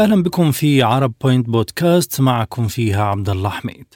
أهلا 0.00 0.22
بكم 0.22 0.52
في 0.52 0.82
عرب 0.82 1.12
بوينت 1.20 1.48
بودكاست 1.48 2.20
معكم 2.20 2.68
فيها 2.68 3.04
عبد 3.04 3.28
الله 3.28 3.50
حميد. 3.50 3.86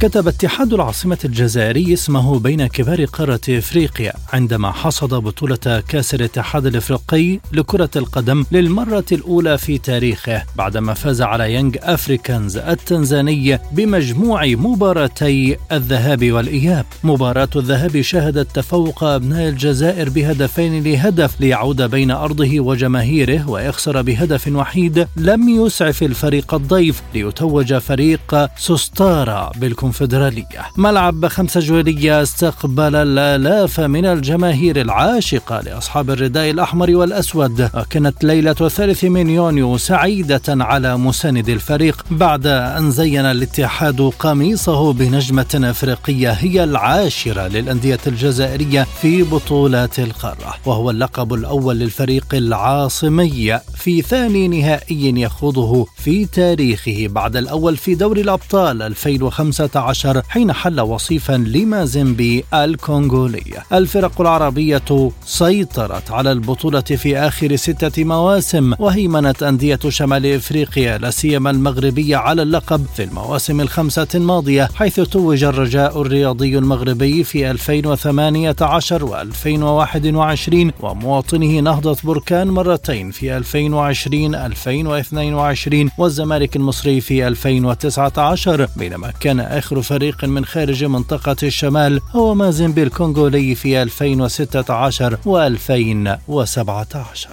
كتب 0.00 0.28
اتحاد 0.28 0.72
العاصمة 0.72 1.18
الجزائري 1.24 1.92
اسمه 1.92 2.38
بين 2.38 2.66
كبار 2.66 3.04
قارة 3.04 3.40
إفريقيا 3.48 4.12
عندما 4.32 4.72
حصد 4.72 5.14
بطولة 5.14 5.82
كأس 5.88 6.14
الاتحاد 6.14 6.66
الإفريقي 6.66 7.40
لكرة 7.52 7.90
القدم 7.96 8.44
للمرة 8.52 9.04
الأولى 9.12 9.58
في 9.58 9.78
تاريخه 9.78 10.42
بعدما 10.56 10.94
فاز 10.94 11.22
على 11.22 11.52
يانج 11.52 11.78
أفريكانز 11.82 12.56
التنزاني 12.56 13.58
بمجموع 13.72 14.46
مباراتي 14.46 15.56
الذهاب 15.72 16.32
والإياب. 16.32 16.86
مباراة 17.04 17.48
الذهاب 17.56 18.00
شهدت 18.00 18.56
تفوق 18.56 19.04
أبناء 19.04 19.48
الجزائر 19.48 20.08
بهدفين 20.08 20.84
لهدف 20.84 21.40
ليعود 21.40 21.82
بين 21.82 22.10
أرضه 22.10 22.60
وجماهيره 22.60 23.50
ويخسر 23.50 24.02
بهدف 24.02 24.48
وحيد 24.48 25.06
لم 25.16 25.48
يسعف 25.48 26.02
الفريق 26.02 26.54
الضيف 26.54 27.02
ليتوج 27.14 27.74
فريق 27.74 28.48
سوستارا 28.56 29.52
بالكونفدرالية 29.56 29.87
الكونفدرالية 29.88 30.66
ملعب 30.76 31.26
خمسة 31.26 31.60
جويلية 31.60 32.22
استقبل 32.22 32.94
الآلاف 32.96 33.80
من 33.80 34.06
الجماهير 34.06 34.80
العاشقة 34.80 35.60
لأصحاب 35.60 36.10
الرداء 36.10 36.50
الأحمر 36.50 36.96
والأسود. 36.96 37.70
كانت 37.90 38.24
ليلة 38.24 38.56
الثالث 38.60 39.04
من 39.04 39.30
يونيو 39.30 39.76
سعيدة 39.78 40.42
على 40.48 40.96
مساند 40.96 41.48
الفريق 41.48 42.04
بعد 42.10 42.46
أن 42.46 42.90
زين 42.90 43.24
الاتحاد 43.24 44.00
قميصه 44.18 44.92
بنجمة 44.92 45.60
أفريقية 45.64 46.30
هي 46.30 46.64
العاشرة 46.64 47.48
للأندية 47.48 47.98
الجزائرية 48.06 48.86
في 49.00 49.22
بطولات 49.22 49.98
القارة. 49.98 50.54
وهو 50.66 50.90
اللقب 50.90 51.34
الأول 51.34 51.78
للفريق 51.78 52.26
العاصمي 52.34 53.58
في 53.76 54.02
ثاني 54.02 54.48
نهائي 54.48 55.20
يخوضه 55.20 55.86
في 55.96 56.24
تاريخه 56.24 57.06
بعد 57.10 57.36
الأول 57.36 57.76
في 57.76 57.94
دوري 57.94 58.20
الأبطال 58.20 58.82
2015 58.82 59.77
2016 59.78 60.22
حين 60.28 60.52
حل 60.52 60.80
وصيفا 60.80 61.32
لمازيمبي 61.32 62.44
الكونغولي. 62.54 63.44
الفرق 63.72 64.20
العربية 64.20 65.10
سيطرت 65.24 66.10
على 66.10 66.32
البطولة 66.32 66.80
في 66.80 67.18
آخر 67.18 67.56
ستة 67.56 68.04
مواسم 68.04 68.74
وهيمنت 68.78 69.42
أندية 69.42 69.78
شمال 69.88 70.26
إفريقيا 70.26 70.98
لا 70.98 71.10
سيما 71.10 71.50
المغربية 71.50 72.16
على 72.16 72.42
اللقب 72.42 72.86
في 72.96 73.04
المواسم 73.04 73.60
الخمسة 73.60 74.06
الماضية 74.14 74.68
حيث 74.74 75.00
توج 75.00 75.44
الرجاء 75.44 76.00
الرياضي 76.00 76.58
المغربي 76.58 77.24
في 77.24 77.50
2018 77.50 79.08
و2021 79.08 80.84
ومواطنه 80.84 81.60
نهضة 81.60 81.96
بركان 82.04 82.48
مرتين 82.48 83.10
في 83.10 83.36
2020 83.36 84.34
2022 84.34 85.90
والزمالك 85.98 86.56
المصري 86.56 87.00
في 87.00 87.28
2019 87.28 88.68
بينما 88.76 89.10
كان 89.20 89.40
آخر 89.40 89.67
فريق 89.74 90.24
من 90.24 90.44
خارج 90.44 90.84
منطقة 90.84 91.36
الشمال 91.42 92.00
هو 92.12 92.34
مازن 92.34 92.72
الكونغولي 92.82 93.54
في 93.54 93.82
2016 93.82 95.18
و2017 95.26 97.28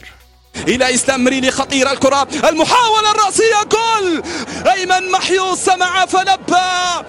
إلى 0.68 0.96
إسلام 0.96 1.22
خطيره 1.52 1.92
الكرة 1.92 2.28
المحاولة 2.50 3.12
الرأسية 3.12 3.64
جول! 3.72 4.24
أيمن 4.72 5.12
محيوس 5.12 5.58
سمع 5.58 6.06
فلبى 6.06 7.08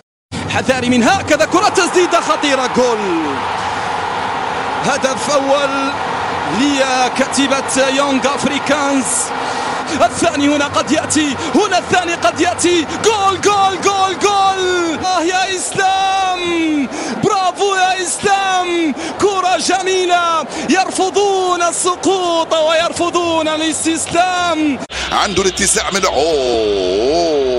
حذاري 0.49 0.89
من 0.89 1.03
هكذا 1.03 1.45
كرة 1.45 1.69
تسديده 1.69 2.21
خطيرة 2.21 2.71
جول! 2.77 2.99
هدف 4.83 5.31
أول 5.31 5.91
لكتيبه 6.61 7.89
يونغ 7.97 8.35
أفريكانز. 8.35 9.05
الثاني 10.05 10.49
هنا 10.49 10.65
قد 10.65 10.91
يأتي. 10.91 11.37
هنا 11.55 11.79
الثاني 11.79 12.15
قد 12.15 12.41
يأتي. 12.41 12.87
جول 13.05 13.41
جول 13.41 13.81
جول 13.85 14.19
جول. 14.19 14.99
آه 15.05 15.23
يا 15.23 15.57
إسلام. 15.57 16.89
برافو 17.25 17.75
يا 17.75 18.03
إسلام. 18.03 18.95
كرة 19.21 19.57
جميلة. 19.57 20.45
يرفضون 20.71 21.63
السقوط 21.63 22.53
ويرفضون 22.55 23.49
الاستسلام. 23.49 24.79
عنده 25.13 25.43
الاتساع 25.43 25.91
من 25.91 26.05
اوه 26.05 27.56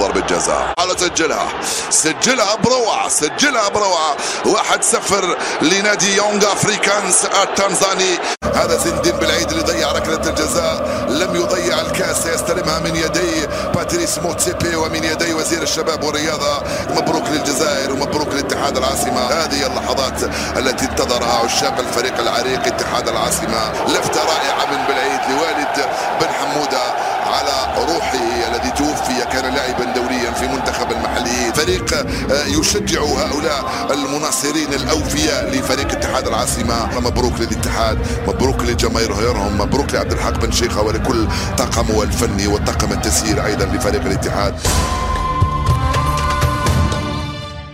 ضربة 0.00 0.20
جزاء. 0.20 0.74
على 0.78 0.94
سجلها. 0.98 1.48
سجلها 1.90 2.54
بروعة. 2.54 3.08
سجلها 3.08 3.68
بروعة. 3.68 4.16
واحد 4.46 4.82
صفر 4.84 5.36
لنادي 5.62 6.16
يونغ 6.16 6.52
أفريكانس 6.52 7.24
التنزاني. 7.42 8.18
هذا 8.54 8.76
زين 8.76 8.93
الدين 8.93 9.16
بلعيد 9.16 9.50
اللي 9.50 9.62
ضيع 9.62 9.92
ركلة 9.92 10.30
الجزاء. 10.30 11.06
لم 11.08 11.36
يضيع 11.36 11.80
الكاس. 11.80 12.22
سيستلمها 12.22 12.78
من 12.78 12.96
يدي 12.96 13.46
باتريس 13.74 14.18
موتسيبي 14.18 14.76
ومن 14.76 15.04
يدي 15.04 15.34
وزير 15.34 15.62
الشباب 15.62 16.02
والرياضة. 16.02 16.62
مبروك 16.90 17.24
للجزائر 17.28 17.92
ومبروك 17.92 18.28
لاتحاد 18.28 18.76
العاصمة. 18.76 19.20
هذه 19.20 19.66
اللحظات 19.66 20.22
التي 20.56 20.84
انتظرها 20.84 21.44
عشاق 21.44 21.78
الفريق 21.78 22.18
العريق 22.18 22.66
اتحاد 22.66 23.08
العاصمة. 23.08 23.72
لفتة 23.88 24.20
رائعة 24.20 24.66
من 24.70 24.86
بالعيد 24.86 25.20
لوالد 25.30 25.88
بن 26.20 26.28
حمودة 26.28 26.82
على 27.26 27.84
روحه 27.88 28.14
الذي 28.48 28.70
توفي 28.70 28.99
كان 29.40 29.54
لاعبا 29.54 29.84
دوليا 29.84 30.30
في 30.32 30.48
منتخب 30.48 30.90
المحلي. 30.90 31.52
فريق 31.54 31.94
آه، 31.94 32.46
يشجع 32.46 33.00
هؤلاء 33.02 33.90
المناصرين 33.90 34.74
الأوفياء 34.74 35.50
لفريق 35.50 35.92
اتحاد 35.92 36.26
العاصمة. 36.26 37.00
مبروك 37.00 37.40
للاتحاد 37.40 37.98
مبروك 38.28 38.62
لجماهيرهم 38.62 39.58
مبروك 39.58 39.94
لعبد 39.94 40.12
الحق 40.12 40.40
بن 40.40 40.52
شيخة 40.52 40.82
ولكل 40.82 41.26
طاقمه 41.58 42.02
الفني 42.02 42.46
والطاقم 42.46 42.92
التسيير 42.92 43.46
أيضا 43.46 43.64
لفريق 43.64 44.02
الاتحاد. 44.02 44.54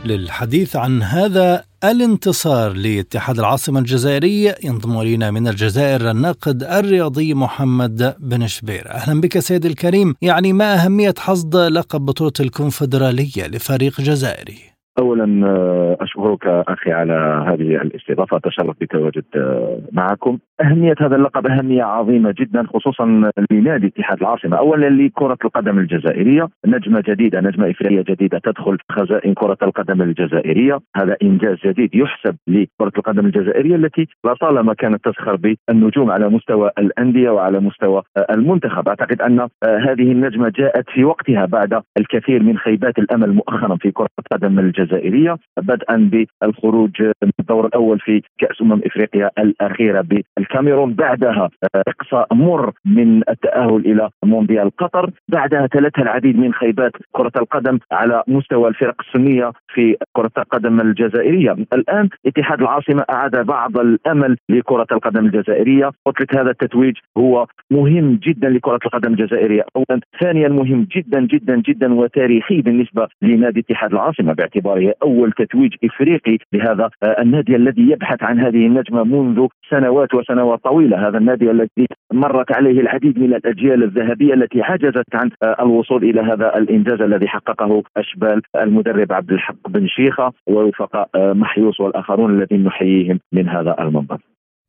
للحديث 0.07 0.77
عن 0.77 1.03
هذا 1.03 1.65
الانتصار 1.85 2.73
لاتحاد 2.73 3.39
العاصمة 3.39 3.81
الجزائري 3.81 4.55
ينضم 4.65 5.01
إلينا 5.01 5.31
من 5.31 5.49
الجزائر 5.49 6.11
الناقد 6.11 6.63
الرياضي 6.63 7.35
محمد 7.35 8.15
بن 8.19 8.47
شبير. 8.47 8.91
أهلا 8.91 9.21
بك 9.21 9.39
سيد 9.39 9.67
الكريم. 9.67 10.15
يعني 10.23 10.53
ما 10.53 10.75
أهمية 10.75 11.15
حصد 11.19 11.57
لقب 11.57 12.01
بطولة 12.01 12.33
الكونفدرالية 12.41 13.47
لفريق 13.47 14.01
جزائري؟ 14.01 14.76
اولا 14.99 15.47
آه، 15.47 15.97
أشكرك 16.01 16.47
أخي 16.47 16.93
على 16.93 17.45
هذه 17.49 17.83
الاستضافة. 17.83 18.37
اتشرف 18.37 18.77
بتواجد 18.81 19.25
آه، 19.37 19.79
معكم. 19.93 20.39
أهمية 20.61 20.95
هذا 21.01 21.17
اللقب 21.17 21.47
أهمية 21.47 21.83
عظيمة 21.83 22.35
جدا 22.39 22.67
خصوصا 22.75 23.31
لنادي 23.51 23.87
اتحاد 23.87 24.21
العاصمة. 24.21 24.57
اولا 24.57 24.87
لكرة 24.87 25.39
القدم 25.45 25.79
الجزائرية. 25.79 26.49
نجمة 26.67 27.03
جديدة 27.09 27.41
نجمة 27.41 27.71
إفريقية 27.71 28.05
جديدة 28.09 28.39
تدخل 28.39 28.79
خزائن 28.91 29.35
كرة 29.35 29.59
القدم 29.63 30.03
الجزائرية. 30.03 30.79
هذا 30.97 31.17
إنجاز 31.23 31.57
جديد 31.65 31.95
يحسب 31.95 32.37
لكرة 32.49 32.93
القدم 32.99 33.27
الجزائرية 33.27 33.77
التي 33.77 34.07
لطالما 34.27 34.75
كانت 34.75 35.05
تزخر 35.05 35.37
بالنجوم 35.37 36.11
على 36.11 36.29
مستوى 36.29 36.71
الأندية 36.79 37.31
وعلى 37.31 37.61
مستوى 37.61 38.03
آه، 38.17 38.27
المنتخب. 38.31 38.89
أعتقد 38.89 39.23
أن 39.23 39.49
هذه 39.65 40.13
النجمة 40.13 40.53
جاءت 40.57 40.91
في 40.91 41.05
وقتها 41.05 41.45
بعد 41.45 41.83
الكثير 41.99 42.43
من 42.43 42.59
خيبات 42.59 42.99
الأمل 42.99 43.33
مؤخرا 43.33 43.77
في 43.77 43.91
كرة 43.91 44.09
القدم 44.19 44.59
الجزائرية. 44.59 44.86
الجزائرية 44.87 45.37
بدءا 45.63 46.11
بالخروج 46.43 47.03
من 47.03 47.31
الدور 47.41 47.67
الأول 47.67 48.01
في 48.01 48.23
كأس 48.39 48.63
أمم 48.63 48.81
إفريقيا 48.87 49.31
الأخيرة 49.39 50.01
بالكاميرون 50.37 50.95
بعدها 50.95 51.51
إقصاء 51.75 52.35
مر 52.35 52.73
من 52.85 53.23
التأهل 53.29 53.77
إلى 53.77 54.11
مونديال 54.25 54.71
قطر 54.77 55.11
بعدها 55.29 55.67
تلتها 55.67 56.03
العديد 56.03 56.39
من 56.39 56.55
خيبات 56.55 56.93
كرة 57.13 57.33
القدم 57.37 57.79
على 57.93 58.23
مستوى 58.29 58.69
الفرق 58.69 58.95
السنية 59.01 59.53
في 59.75 59.97
كرة 60.13 60.31
القدم 60.39 60.81
الجزائرية. 60.81 61.57
الآن 61.73 62.09
اتحاد 62.27 62.61
العاصمة 62.61 63.05
أعاد 63.11 63.47
بعض 63.47 63.79
الأمل 63.79 64.37
لكرة 64.49 64.87
القدم 64.93 65.27
الجزائرية. 65.27 65.91
قلت 66.07 66.37
هذا 66.37 66.51
التتويج 66.51 66.95
هو 67.19 67.47
مهم 67.71 68.19
جدا 68.23 68.49
لكرة 68.49 68.79
القدم 68.87 69.13
الجزائرية. 69.13 69.65
اولا 69.77 70.01
ثانيا 70.21 70.49
مهم 70.49 70.87
جدا 70.97 71.21
جدا 71.21 71.57
جدا 71.57 71.95
وتاريخي 71.95 72.63
بالنسبة 72.63 73.09
لنادي 73.23 73.61
اتحاد 73.61 73.93
العاصمة 73.93 74.33
باعتبار 74.33 74.76
باعتباره 74.77 74.95
أول 75.03 75.33
تتويج 75.33 75.75
إفريقي 75.85 76.39
لهذا 76.53 76.91
آه، 77.03 77.23
النادي 77.23 77.57
الذي 77.57 77.91
يبحث 77.91 78.23
عن 78.23 78.41
هذه 78.41 78.67
النجمة 78.67 79.05
منذ 79.05 79.47
سنوات 79.71 80.15
وسنوات 80.15 80.65
طويلة، 80.65 81.09
هذا 81.09 81.19
النادي 81.19 81.51
الذي 81.51 81.87
مرت 82.13 82.53
عليه 82.57 82.81
العديد 82.81 83.19
من 83.19 83.35
الأجيال 83.35 83.83
الذهبية 83.83 84.35
التي 84.35 84.63
عجزت 84.63 85.15
عن 85.15 85.31
آه، 85.43 85.57
الوصول 85.61 86.05
إلى 86.05 86.21
هذا 86.21 86.57
الإنجاز 86.57 87.01
الذي 87.01 87.29
حققه 87.29 87.83
أشبال 87.97 88.43
المدرب 88.57 89.13
عبد 89.13 89.33
الحق 89.33 89.69
بن 89.69 89.87
شيخة 89.87 90.33
ووفق 90.47 90.97
آه، 90.97 91.33
محيوس 91.33 91.81
والآخرون 91.81 92.43
الذين 92.43 92.65
نحييهم 92.65 93.21
من 93.33 93.49
هذا 93.49 93.77
المنبر. 93.81 94.19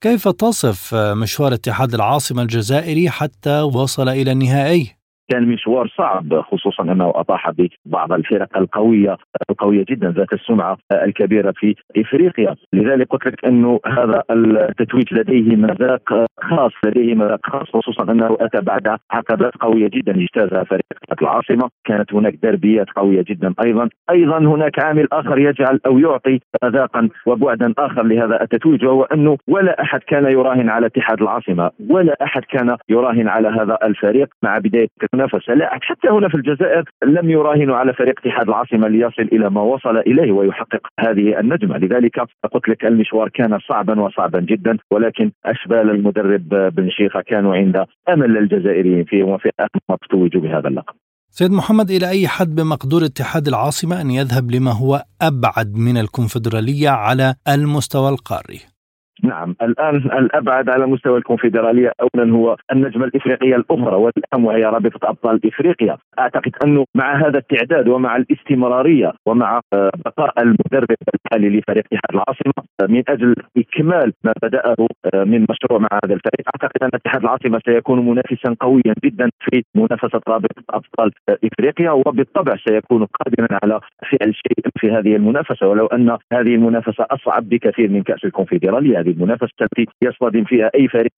كيف 0.03 0.27
تصف 0.27 0.95
مشوار 1.21 1.53
اتحاد 1.53 1.93
العاصمة 1.93 2.41
الجزائري 2.41 3.09
حتى 3.09 3.61
وصل 3.61 4.09
إلى 4.09 4.31
النهائي؟ 4.31 4.96
كان 5.29 5.47
مشوار 5.47 5.87
صعب 5.97 6.41
خصوصا 6.41 6.83
أنه 6.83 7.11
أطاح 7.15 7.51
ببعض 7.51 8.13
الفرق 8.13 8.57
القوية 8.57 9.17
القوية 9.49 9.85
جدا 9.89 10.11
ذات 10.11 10.33
السمعة 10.33 10.77
الكبيرة 10.91 11.53
في 11.55 11.75
إفريقيا. 11.97 12.55
لذلك 12.73 13.07
قلت 13.07 13.25
لك 13.27 13.45
أنه 13.45 13.79
هذا 13.85 14.23
التتويج 14.31 15.13
لديه 15.13 15.55
مذاق 15.55 16.25
خاص 16.41 16.71
لديه 16.85 17.15
مذاق 17.15 17.39
خاص 17.43 17.67
خصوصا 17.73 18.11
أنه 18.11 18.37
أتى 18.39 18.61
بعد 18.61 18.97
عقبات 19.11 19.55
قوية 19.59 19.87
جدا 19.87 20.15
اجتازها 20.21 20.63
فريق 20.63 20.83
العاصمة. 21.21 21.69
كانت 21.85 22.13
هناك 22.13 22.35
دربيات 22.43 22.87
قوية 22.95 23.23
جدا 23.27 23.53
أيضا. 23.65 23.89
أيضا 24.09 24.37
هناك 24.37 24.83
عامل 24.83 25.07
آخر 25.11 25.39
يجعل 25.39 25.79
أو 25.85 25.99
يعطي 25.99 26.39
مذاقا 26.63 27.09
وبعدا 27.25 27.73
آخر 27.77 28.03
لهذا 28.03 28.41
التتويج 28.41 28.85
وهو 28.85 29.03
أنه 29.03 29.37
ولا 29.47 29.81
أحد 29.81 29.99
كان 29.99 30.31
يراهن 30.31 30.69
على 30.69 30.85
اتحاد 30.85 31.21
العاصمة 31.21 31.71
ولا 31.89 32.15
أحد 32.23 32.41
كان 32.41 32.77
يراهن 32.89 33.27
على 33.27 33.47
هذا 33.47 33.77
الفريق. 33.83 34.27
مع 34.43 34.57
بداية 34.57 34.87
المنافسه 35.17 35.53
لا 35.53 35.69
حتى 35.81 36.07
هنا 36.07 36.29
في 36.29 36.35
الجزائر 36.35 36.83
لم 37.03 37.29
يراهنوا 37.29 37.75
على 37.75 37.93
فريق 37.93 38.19
اتحاد 38.19 38.47
العاصمة 38.47 38.87
ليصل 38.87 39.21
إلى 39.21 39.49
ما 39.49 39.61
وصل 39.61 39.97
إليه 39.97 40.31
ويحقق 40.31 40.81
هذه 40.99 41.39
النجمة. 41.39 41.77
لذلك 41.77 42.19
قلت 42.53 42.69
لك 42.69 42.85
المشوار 42.85 43.29
كان 43.29 43.59
صعبا 43.59 44.01
وصعبا 44.01 44.39
جدا 44.39 44.77
ولكن 44.91 45.31
أشبال 45.45 45.89
المدرب 45.89 46.49
بن 46.49 46.89
شيخه 46.89 47.21
كانوا 47.21 47.55
عند 47.55 47.85
أمل 48.09 48.37
الجزائريين 48.37 49.03
فيه 49.03 49.23
وفي 49.23 49.49
اهم 49.59 49.97
توجوا 50.09 50.41
بهذا 50.41 50.67
اللقب. 50.67 50.95
سيد 51.29 51.51
محمد 51.51 51.89
إلى 51.89 52.09
أي 52.09 52.27
حد 52.27 52.55
بمقدور 52.55 53.05
اتحاد 53.05 53.47
العاصمة 53.47 54.01
أن 54.01 54.11
يذهب 54.11 54.51
لما 54.51 54.71
هو 54.71 55.03
أبعد 55.21 55.73
من 55.75 55.97
الكونفدرالية 55.97 56.89
على 56.89 57.35
المستوى 57.47 58.09
القاري؟ 58.09 58.76
نعم 59.23 59.55
الآن 59.61 59.95
الأبعد 59.95 60.69
على 60.69 60.85
مستوى 60.85 61.17
الكونفدرالية 61.17 61.91
اولا 62.01 62.33
هو 62.33 62.55
النجمة 62.71 63.05
الإفريقية 63.05 63.55
الأخرى 63.55 63.95
والاهم 63.95 64.45
وهي 64.45 64.63
رابطة 64.63 65.09
أبطال 65.09 65.47
إفريقيا. 65.47 65.97
أعتقد 66.19 66.51
أنه 66.65 66.85
مع 66.95 67.27
هذا 67.27 67.37
التعداد 67.37 67.87
ومع 67.87 68.15
الاستمرارية 68.15 69.13
ومع 69.25 69.61
آه، 69.73 69.91
بقاء 70.05 70.41
المدرب 70.41 70.87
الحالي 71.15 71.49
لفريق 71.49 71.85
اتحاد 71.85 72.13
العاصمة 72.13 72.66
من 72.81 73.03
أجل 73.07 73.35
إكمال 73.57 74.13
ما 74.23 74.33
بدأه 74.43 74.75
آه، 75.13 75.23
من 75.23 75.45
مشروع 75.49 75.79
مع 75.79 75.87
هذا 76.03 76.13
الفريق. 76.13 76.45
أعتقد 76.55 76.83
أن 76.83 76.89
اتحاد 76.93 77.21
العاصمة 77.21 77.61
سيكون 77.65 78.05
منافسا 78.09 78.55
قويا 78.59 78.93
جدا 79.03 79.29
في 79.39 79.63
منافسة 79.75 80.21
رابطة 80.27 80.63
أبطال 80.69 81.11
إفريقيا 81.29 81.91
وبالطبع 81.91 82.55
سيكون 82.67 83.05
قادرا 83.05 83.59
على 83.63 83.79
فعل 84.11 84.35
شيء 84.35 84.65
في 84.79 84.91
هذه 84.91 85.15
المنافسة. 85.15 85.67
ولو 85.67 85.85
أن 85.85 86.09
هذه 86.09 86.55
المنافسة 86.55 87.05
أصعب 87.11 87.49
بكثير 87.49 87.89
من 87.89 88.03
كأس 88.03 88.25
الكونفدراليه 88.25 88.99
هذه 88.99 89.09
المنافسة 89.09 89.53
التي 89.61 89.85
يصطدم 90.01 90.43
فيها 90.43 90.71
أي 90.75 90.87
فريق 90.87 91.11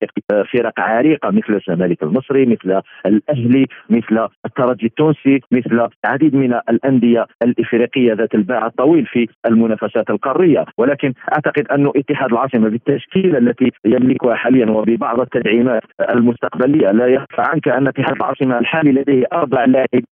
فرق 0.52 0.80
عريقة 0.80 1.30
مثل 1.30 1.60
الزمالك 1.60 2.02
المصري 2.02 2.46
مثل 2.46 2.82
الأهلي 3.06 3.66
مثل 3.90 4.28
الترجي 4.46 4.86
التونسي 4.86 5.40
مثل 5.52 5.88
العديد 6.04 6.34
من 6.34 6.54
الأندية 6.54 7.26
الإفريقية 7.42 8.12
ذات 8.12 8.34
الباع 8.34 8.66
الطويل 8.66 9.06
في 9.06 9.26
المنافسات 9.46 10.10
القارية. 10.10 10.64
ولكن 10.78 11.12
أعتقد 11.50 11.72
انه 11.72 11.92
اتحاد 11.96 12.32
العاصمة 12.32 12.68
بالتشكيلة 12.68 13.38
التي 13.38 13.70
يملكها 13.84 14.34
حاليا 14.34 14.70
وببعض 14.70 15.20
التدعيمات 15.20 15.82
المستقبلية 16.14 16.90
لا 16.90 17.06
يخفى 17.06 17.42
عنك 17.42 17.68
أن 17.68 17.88
اتحاد 17.88 18.16
العاصمة 18.16 18.58
الحالي 18.58 18.92
لديه 18.92 19.24
أربع 19.32 19.64
لاعبين 19.64 20.02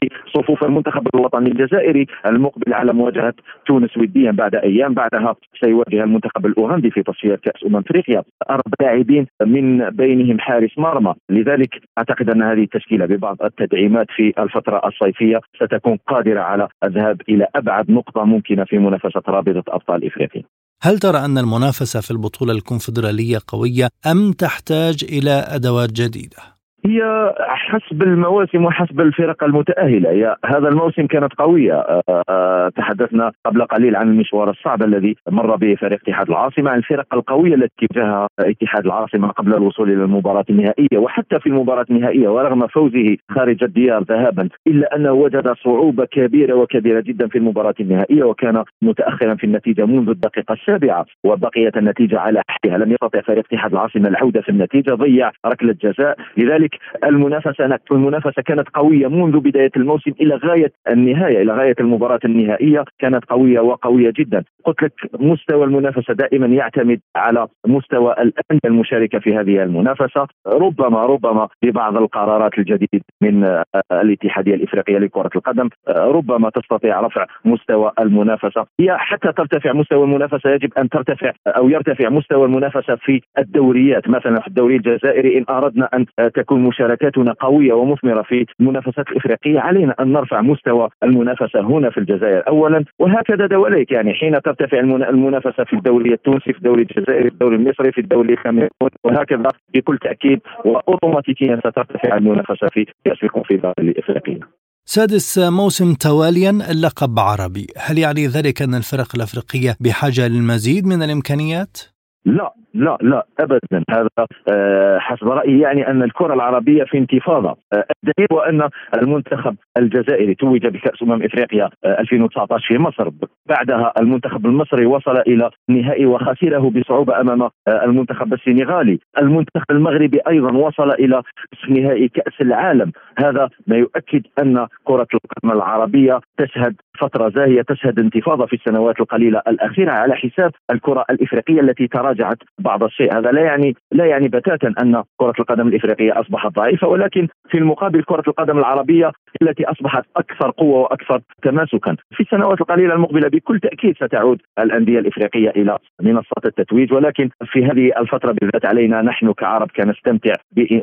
في 0.00 0.08
صفوف 0.34 0.64
المنتخب 0.64 1.08
الوطني 1.14 1.50
الجزائري 1.50 2.06
المقبل 2.26 2.74
على 2.74 2.92
مواجهة 2.92 3.34
تونس 3.66 3.96
وديا 3.96 4.30
بعد 4.30 4.54
أيام 4.54 4.94
بعدها 4.94 5.34
سيواجه 5.64 6.04
المنتخب 6.04 6.46
الاوغندي 6.46 6.90
في 6.90 7.02
تصفيات 7.02 7.40
كأس 7.40 7.64
أمم 7.66 7.76
أفريقيا 7.76 8.22
أربع 8.50 8.62
لاعبين 8.80 9.26
من 9.46 9.90
بينهم 9.90 10.38
حارس 10.38 10.78
مرمى. 10.78 11.14
لذلك 11.30 11.74
أعتقد 11.98 12.30
أن 12.30 12.42
هذه 12.42 12.62
التشكيلة 12.62 13.06
ببعض 13.06 13.36
التدعيمات 13.44 14.06
في 14.16 14.32
الفترة 14.38 14.82
الصيفية 14.84 15.40
ستكون 15.56 15.98
قادرة 16.06 16.40
على 16.40 16.68
الذهاب 16.84 17.20
إلى 17.28 17.46
أبعد 17.56 17.90
نقطة 17.90 18.24
ممكنة 18.24 18.64
في 18.64 18.78
منافسة 18.78 19.22
رابطة 19.28 19.74
أبطال 19.74 20.06
إفريقيا. 20.06 20.42
هل 20.84 20.98
ترى 20.98 21.24
أن 21.24 21.38
المنافسة 21.38 22.00
في 22.00 22.10
البطولة 22.10 22.52
الكونفدرالية 22.52 23.40
قوية 23.48 23.88
أم 24.06 24.32
تحتاج 24.32 25.04
إلى 25.04 25.30
أدوات 25.30 25.92
جديدة؟ 25.92 26.51
هي 26.86 27.32
حسب 27.38 28.02
المواسم 28.02 28.64
وحسب 28.64 29.00
الفرق 29.00 29.44
المتأهلة. 29.44 30.10
هي 30.10 30.36
هذا 30.44 30.68
الموسم 30.68 31.06
كانت 31.06 31.34
قوية. 31.34 31.74
أه 31.74 32.02
أه 32.28 32.68
تحدثنا 32.68 33.32
قبل 33.46 33.64
قليل 33.64 33.96
عن 33.96 34.08
المشوار 34.08 34.50
الصعب 34.50 34.82
الذي 34.82 35.16
مر 35.30 35.56
به 35.56 35.74
فريق 35.74 36.00
اتحاد 36.02 36.28
العاصمة 36.28 36.70
عن 36.70 36.78
الفرق 36.78 37.14
القوية 37.14 37.54
التي 37.54 37.86
واجهها 37.96 38.28
اتحاد 38.38 38.84
العاصمة 38.84 39.28
قبل 39.28 39.54
الوصول 39.54 39.92
إلى 39.92 40.04
المباراة 40.04 40.44
النهائية 40.50 40.98
وحتى 40.98 41.40
في 41.40 41.46
المباراة 41.46 41.86
النهائية 41.90 42.28
ورغم 42.28 42.66
فوزه 42.66 43.16
خارج 43.30 43.64
الديار 43.64 44.02
ذهابا 44.02 44.48
إلا 44.66 44.96
أنه 44.96 45.12
وجد 45.12 45.52
صعوبة 45.64 46.04
كبيرة 46.04 46.54
وكبيرة 46.54 47.00
جدا 47.00 47.28
في 47.28 47.38
المباراة 47.38 47.74
النهائية 47.80 48.24
وكان 48.24 48.64
متأخرا 48.82 49.34
في 49.34 49.44
النتيجة 49.44 49.86
منذ 49.86 50.08
الدقيقة 50.08 50.52
السابعة 50.52 51.06
وبقيت 51.24 51.76
النتيجة 51.76 52.20
على 52.20 52.42
حدها. 52.48 52.78
لم 52.78 52.92
يستطع 52.92 53.20
فريق 53.20 53.44
اتحاد 53.52 53.72
العاصمة 53.72 54.08
العودة 54.08 54.40
في 54.40 54.48
النتيجة 54.48 54.94
ضيع 54.94 55.30
ركلة 55.46 55.76
جزاء. 55.82 56.16
لذلك 56.36 56.71
المنافسة 57.04 57.78
المنافسة 57.92 58.42
كانت 58.42 58.68
قوية 58.74 59.06
منذ 59.06 59.40
بداية 59.40 59.70
الموسم 59.76 60.12
إلى 60.20 60.34
غاية 60.34 60.72
النهاية 60.90 61.42
إلى 61.42 61.52
غاية 61.52 61.74
المباراة 61.80 62.20
النهائية 62.24 62.84
كانت 62.98 63.24
قوية 63.24 63.60
وقوية 63.60 64.12
جدا. 64.16 64.44
قلت 64.64 64.82
لك 64.82 64.92
مستوى 65.20 65.64
المنافسة 65.64 66.14
دائما 66.14 66.46
يعتمد 66.46 67.00
على 67.16 67.46
مستوى 67.66 68.12
الأندية 68.12 68.60
المشاركة 68.64 69.18
في 69.18 69.36
هذه 69.36 69.62
المنافسة. 69.62 70.26
ربما 70.46 71.06
ربما 71.06 71.48
ببعض 71.62 71.96
القرارات 71.96 72.58
الجديدة 72.58 73.04
من 73.22 73.62
الاتحادية 73.92 74.54
الإفريقية 74.54 74.98
لكرة 74.98 75.30
القدم 75.36 75.68
ربما 75.88 76.50
تستطيع 76.50 77.00
رفع 77.00 77.26
مستوى 77.44 77.92
المنافسة. 78.00 78.66
هي 78.80 78.96
حتى 78.98 79.32
ترتفع 79.32 79.72
مستوى 79.72 80.04
المنافسة 80.04 80.50
يجب 80.50 80.72
أن 80.78 80.88
ترتفع 80.88 81.32
أو 81.46 81.68
يرتفع 81.68 82.08
مستوى 82.08 82.44
المنافسة 82.44 82.96
في 82.96 83.20
الدوريات. 83.38 84.08
مثلا 84.08 84.40
في 84.40 84.48
الدوري 84.48 84.76
الجزائري 84.76 85.38
إن 85.38 85.44
أردنا 85.50 85.88
أن 85.94 86.06
تكون 86.34 86.61
مشاركاتنا 86.62 87.32
قوية 87.32 87.72
ومثمرة 87.72 88.22
في 88.22 88.46
المنافسات 88.60 89.08
الافريقيه 89.08 89.60
علينا 89.60 89.94
أن 90.00 90.12
نرفع 90.12 90.40
مستوى 90.40 90.88
المنافسة 91.02 91.60
هنا 91.60 91.90
في 91.90 91.98
الجزائر 91.98 92.48
اولا 92.48 92.84
وهكذا 92.98 93.46
دواليك. 93.46 93.92
يعني 93.92 94.14
حين 94.14 94.42
ترتفع 94.42 94.78
المنافسة 94.80 95.64
في 95.64 95.72
الدوري 95.72 96.12
التونسي 96.12 96.52
في 96.52 96.58
الدوري 96.58 96.82
الجزائري 96.82 97.22
في 97.22 97.34
الدوري 97.34 97.56
المصري 97.56 97.92
في 97.92 98.00
الدوري 98.00 98.32
الكاميروني 98.32 98.70
وهكذا 99.04 99.48
بكل 99.74 99.98
تأكيد. 99.98 100.40
واوتوماتيكيا 100.64 101.56
سترتفع 101.56 102.16
المنافسة 102.16 102.68
في 102.72 102.86
كاس 103.04 103.18
الكونفدراليه 103.22 103.72
الافريقيه 103.92 104.40
سادس 104.84 105.38
موسم 105.38 105.94
تواليا 105.94 106.50
اللقب 106.50 107.18
عربي. 107.18 107.66
هل 107.76 107.98
يعني 107.98 108.26
ذلك 108.26 108.62
أن 108.62 108.74
الفرق 108.74 109.10
الأفريقية 109.16 109.76
بحاجة 109.80 110.28
للمزيد 110.28 110.86
من 110.86 111.02
الإمكانيات؟ 111.02 111.76
لا. 112.24 112.61
لا 112.74 112.98
لا 113.00 113.26
ابدا. 113.40 113.84
هذا 113.90 114.08
آه، 114.52 114.98
حسب 114.98 115.28
رأيي 115.28 115.60
يعني 115.60 115.90
أن 115.90 116.02
الكرة 116.02 116.34
العربية 116.34 116.84
في 116.84 116.98
انتفاضة. 116.98 117.56
آه، 117.72 117.84
الدليل 118.04 118.28
هو 118.32 118.38
أن 118.38 118.68
المنتخب 119.02 119.56
الجزائري 119.76 120.34
توج 120.34 120.66
بكأس 120.66 121.02
أمم 121.02 121.22
إفريقيا 121.22 121.70
2019 121.84 122.64
آه، 122.64 122.68
في 122.68 122.78
مصر. 122.78 123.10
بعدها 123.46 123.92
المنتخب 124.00 124.46
المصري 124.46 124.86
وصل 124.86 125.16
إلى 125.16 125.50
النهائي 125.68 126.06
وخسره 126.06 126.70
بصعوبة 126.70 127.20
أمام 127.20 127.48
المنتخب 127.68 128.32
السنغالي. 128.32 128.98
المنتخب 129.18 129.70
المغربي 129.70 130.20
أيضا 130.28 130.52
وصل 130.52 130.90
إلى 130.90 131.22
نهائي 131.68 132.08
كأس 132.08 132.40
العالم. 132.40 132.92
هذا 133.18 133.48
ما 133.66 133.76
يؤكد 133.76 134.22
أن 134.42 134.66
كرة 134.84 135.06
القدم 135.14 135.56
العربية 135.56 136.20
تشهد 136.38 136.74
فترة 137.00 137.28
زاهية 137.28 137.62
تشهد 137.62 137.98
انتفاضة 137.98 138.46
في 138.46 138.56
السنوات 138.56 139.00
القليلة 139.00 139.42
الأخيرة. 139.48 139.92
على 139.92 140.14
حساب 140.14 140.52
الكرة 140.70 141.04
الإفريقية 141.10 141.60
التي 141.60 141.86
تراجعت 141.86 142.38
بعض 142.62 142.84
الشيء. 142.84 143.18
هذا 143.18 143.30
لا 143.30 143.40
يعني 143.40 143.76
لا 143.92 144.04
يعني 144.06 144.28
بتاتا 144.28 144.74
أن 144.82 145.02
كرة 145.16 145.34
القدم 145.40 145.68
الإفريقية 145.68 146.20
أصبحت 146.20 146.54
ضعيفة 146.54 146.88
ولكن 146.88 147.28
في 147.50 147.58
المقابل 147.58 148.02
كرة 148.02 148.24
القدم 148.28 148.58
العربية 148.58 149.12
التي 149.42 149.64
أصبحت 149.64 150.04
أكثر 150.16 150.50
قوة 150.50 150.80
وأكثر 150.80 151.20
تماسكا. 151.42 151.96
في 152.14 152.22
السنوات 152.22 152.60
القليلة 152.60 152.94
المقبلة 152.94 153.28
بكل 153.28 153.60
تأكيد 153.60 153.96
ستعود 153.96 154.40
الأندية 154.58 154.98
الإفريقية 154.98 155.50
إلى 155.50 155.78
منصات 156.02 156.46
التتويج 156.46 156.92
ولكن 156.92 157.30
في 157.44 157.64
هذه 157.64 157.92
الفترة 157.98 158.32
بالذات 158.32 158.66
علينا 158.66 159.02
نحن 159.02 159.32
كعرب 159.32 159.68
كنستمتع 159.76 160.32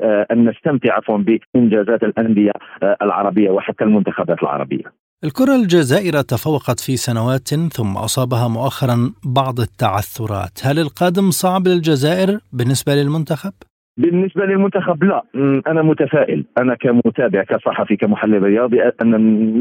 آه، 0.01 0.25
أن 0.31 0.49
نستمتع 0.49 0.93
عفوا 0.93 1.17
بإنجازات 1.17 2.03
الأندية 2.03 2.51
آه، 2.83 2.97
العربية 3.01 3.49
وحتى 3.49 3.83
المنتخبات 3.83 4.43
العربية. 4.43 5.08
الكرة 5.23 5.55
الجزائر 5.55 6.21
تفوقت 6.21 6.79
في 6.79 6.97
سنوات 6.97 7.49
ثم 7.73 7.97
أصابها 7.97 8.47
مؤخرا 8.47 9.13
بعض 9.23 9.59
التعثرات 9.59 10.59
هل 10.61 10.79
القادم 10.79 11.31
صعب 11.31 11.67
للجزائر 11.67 12.39
بالنسبة 12.53 12.95
للمنتخب؟ 12.95 13.53
بالنسبة 13.99 14.45
للمنتخب 14.45 15.03
لا. 15.03 15.23
أنا 15.67 15.81
متفائل. 15.81 16.45
أنا 16.61 16.75
كمتابع 16.75 17.43
كصحفي 17.43 17.95
كمحلل 17.95 18.43
رياضي 18.43 18.81
أنا 19.01 19.17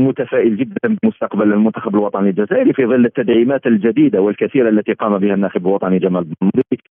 متفائل 0.07 0.57
جدا 0.57 0.97
بمستقبل 1.03 1.53
المنتخب 1.53 1.95
الوطني 1.95 2.31
الجزائري 2.31 2.73
في 2.73 2.87
ظل 2.87 3.05
التدعيمات 3.05 3.67
الجديدة 3.67 4.21
والكثيره 4.21 4.69
التي 4.69 4.93
قام 4.93 5.19
بها 5.19 5.35
الناخب 5.35 5.67
الوطني 5.67 5.99
جمال 5.99 6.25
بن 6.25 6.51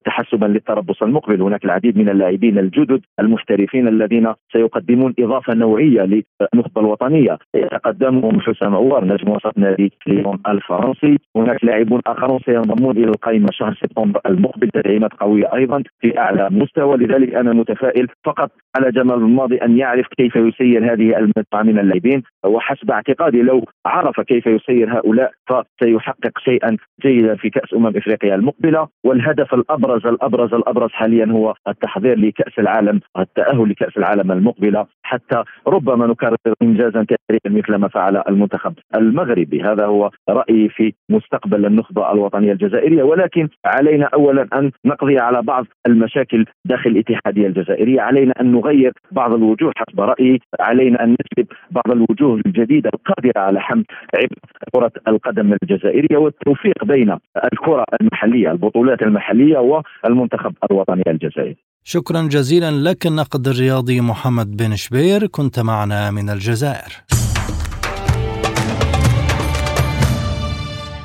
تحسبا 0.05 0.45
للتربص 0.45 1.03
المقبل. 1.03 1.41
هناك 1.41 1.65
العديد 1.65 1.97
من 1.97 2.09
اللاعبين 2.09 2.59
الجدد 2.59 3.01
المحترفين 3.19 3.87
الذين 3.87 4.33
سيقدمون 4.53 5.13
إضافة 5.19 5.53
نوعية 5.53 6.01
للنخبة 6.01 6.81
الوطنية. 6.81 7.37
يتقدمهم 7.55 8.39
حسام 8.39 8.75
عوار 8.75 9.05
نجم 9.05 9.31
وسط 9.31 9.57
نادي 9.57 9.91
ليون 10.07 10.39
الفرنسي. 10.47 11.17
هناك 11.35 11.63
لاعبون 11.63 12.01
آخرون 12.07 12.39
سينضمون 12.45 12.97
إلى 12.97 13.07
القائمه 13.07 13.47
شهر 13.51 13.73
سبتمبر 13.73 14.21
المقبل. 14.25 14.69
تدعيمات 14.69 15.13
قوية 15.13 15.53
أيضا 15.53 15.83
في 16.01 16.19
أعلى 16.19 16.49
مستوى. 16.51 16.97
لذلك 16.97 17.32
أنا 17.39 17.53
متفائل 17.53 18.07
فقط 18.25 18.51
على 18.77 18.91
جمال 18.91 19.15
الماضي 19.15 19.57
أن 19.57 19.77
يعرف 19.77 20.07
كيف 20.17 20.35
يسير 20.35 20.93
هذه 20.93 21.17
المجموعه 21.17 21.63
من 21.63 21.79
اللاعبين 21.79 22.23
وحسب 22.45 22.91
اعتقادي 22.91 23.41
لو 23.41 23.65
عرف 23.85 24.21
كيف 24.21 24.47
يسير 24.47 24.97
هؤلاء 24.97 25.31
فسيحقق 25.49 26.39
شيئا 26.39 26.77
جيدا 27.01 27.35
في 27.35 27.49
كأس 27.49 27.73
أمم 27.73 27.87
إفريقيا 27.87 28.35
المقبلة. 28.35 28.87
والهدف 29.05 29.53
الأبرز 29.53 30.07
الأبرز 30.07 30.53
الأبرز 30.53 30.89
حاليا 30.91 31.25
هو 31.25 31.53
التحضير 31.67 32.19
لكأس 32.19 32.59
العالم 32.59 32.99
التأهل 33.19 33.69
لكأس 33.69 33.97
العالم 33.97 34.31
المقبلة. 34.31 34.85
حتى 35.03 35.43
ربما 35.67 36.07
نكرر 36.07 36.37
انجازا 36.61 37.05
تاريخيا 37.05 37.61
مثل 37.61 37.75
ما 37.75 37.87
فعل 37.87 38.23
المنتخب 38.29 38.73
المغربي. 38.95 39.61
هذا 39.61 39.85
هو 39.85 40.09
رأيي 40.29 40.69
في 40.69 40.93
مستقبل 41.09 41.65
النخبة 41.65 42.11
الوطنية 42.11 42.51
الجزائرية. 42.51 43.03
ولكن 43.03 43.47
علينا 43.65 44.05
اولا 44.05 44.47
أن 44.53 44.71
نقضي 44.85 45.19
على 45.19 45.41
بعض 45.41 45.65
المشاكل 45.87 46.45
داخل 46.65 46.97
الاتحادية 47.25 47.47
الجزائرية 47.47 48.01
علينا 48.01 48.33
أن 48.41 48.51
نغير 48.51 48.93
بعض 49.11 49.33
الوجوه 49.33 49.71
حسب 49.75 49.99
رأيي 49.99 50.39
علينا 50.59 51.03
أن 51.03 51.09
نجلب 51.09 51.47
بعض 51.71 51.91
الوجوه 51.91 52.41
الجديدة 52.45 52.89
القادرة 52.93 53.41
على 53.41 53.59
حمل 53.59 53.85
عبء 54.15 54.37
كرة 54.75 54.91
القدم 55.07 55.53
الجزائرية 55.63 56.17
والتوفيق 56.17 56.85
بين 56.85 57.17
الكرة 57.53 57.85
المحلية 58.01 58.51
البطولات 58.51 59.01
المحلية 59.01 59.57
والمنتخب 59.57 60.53
الوطني 60.71 61.03
الجزائري. 61.07 61.57
شكرا 61.83 62.21
جزيلا 62.21 62.71
لك 62.71 63.07
النقد 63.07 63.47
الرياضي 63.47 64.01
محمد 64.01 64.57
بن 64.57 64.75
شبير 64.75 65.27
كنت 65.27 65.59
معنا 65.59 66.11
من 66.11 66.29
الجزائر. 66.29 67.22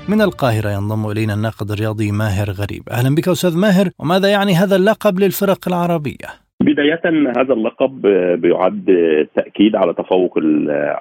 من 0.09 0.21
القاهرة 0.23 0.71
ينضم 0.71 1.11
إلينا 1.11 1.35
الناقد 1.35 1.71
الرياضي 1.71 2.13
ماهر 2.13 2.51
غريب 2.51 2.83
أهلا 2.91 3.15
بك 3.15 3.29
أستاذ 3.29 3.59
ماهر 3.59 3.87
وماذا 3.99 4.29
يعني 4.29 4.53
هذا 4.55 4.77
اللقب 4.77 5.21
للفرق 5.21 5.69
العربية؟ 5.69 6.29
بداية 6.61 7.01
هذا 7.37 7.53
اللقب 7.55 8.01
بيعد 8.43 8.85
تأكيد 9.35 9.77
على 9.77 9.93
تفوق 9.95 10.39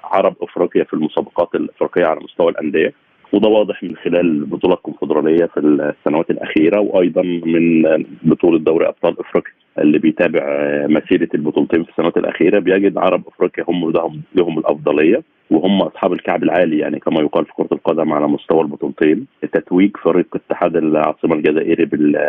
عرب 0.03 0.35
أفريقيا 0.41 0.83
في 0.83 0.93
المسابقات 0.93 1.55
الأفريقية 1.55 2.05
على 2.05 2.19
مستوى 2.23 2.51
الأندية 2.51 2.93
وده 3.33 3.49
واضح 3.49 3.83
من 3.83 3.95
خلال 3.95 4.45
بطولة 4.45 4.73
الكونفدرالية 4.73 5.45
في 5.45 5.59
السنوات 5.59 6.29
الأخيرة 6.29 6.79
وأيضا 6.79 7.21
من 7.21 7.83
بطولة 8.23 8.59
دوري 8.59 8.87
أبطال 8.87 9.19
أفريقيا 9.19 9.51
اللي 9.79 9.99
بيتابع 9.99 10.41
مسيرة 10.87 11.29
البطولتين 11.33 11.83
في 11.83 11.89
السنوات 11.89 12.17
الأخيرة. 12.17 12.59
بيجد 12.59 12.97
عرب 12.97 13.23
أفريقيا 13.27 13.65
هم 13.67 13.91
لهم, 14.35 14.59
الأفضلية 14.59 15.21
وهم 15.51 15.81
أصحاب 15.81 16.13
الكعب 16.13 16.43
العالي 16.43 16.77
يعني 16.77 16.99
كما 16.99 17.21
يقال 17.21 17.45
في 17.45 17.51
كرة 17.53 17.67
القدم 17.71 18.13
على 18.13 18.27
مستوى 18.27 18.61
البطولتين. 18.61 19.27
تتويج 19.41 19.97
فريق 19.97 20.27
اتحاد 20.35 20.75
العاصمة 20.75 21.35
الجزائري 21.35 21.85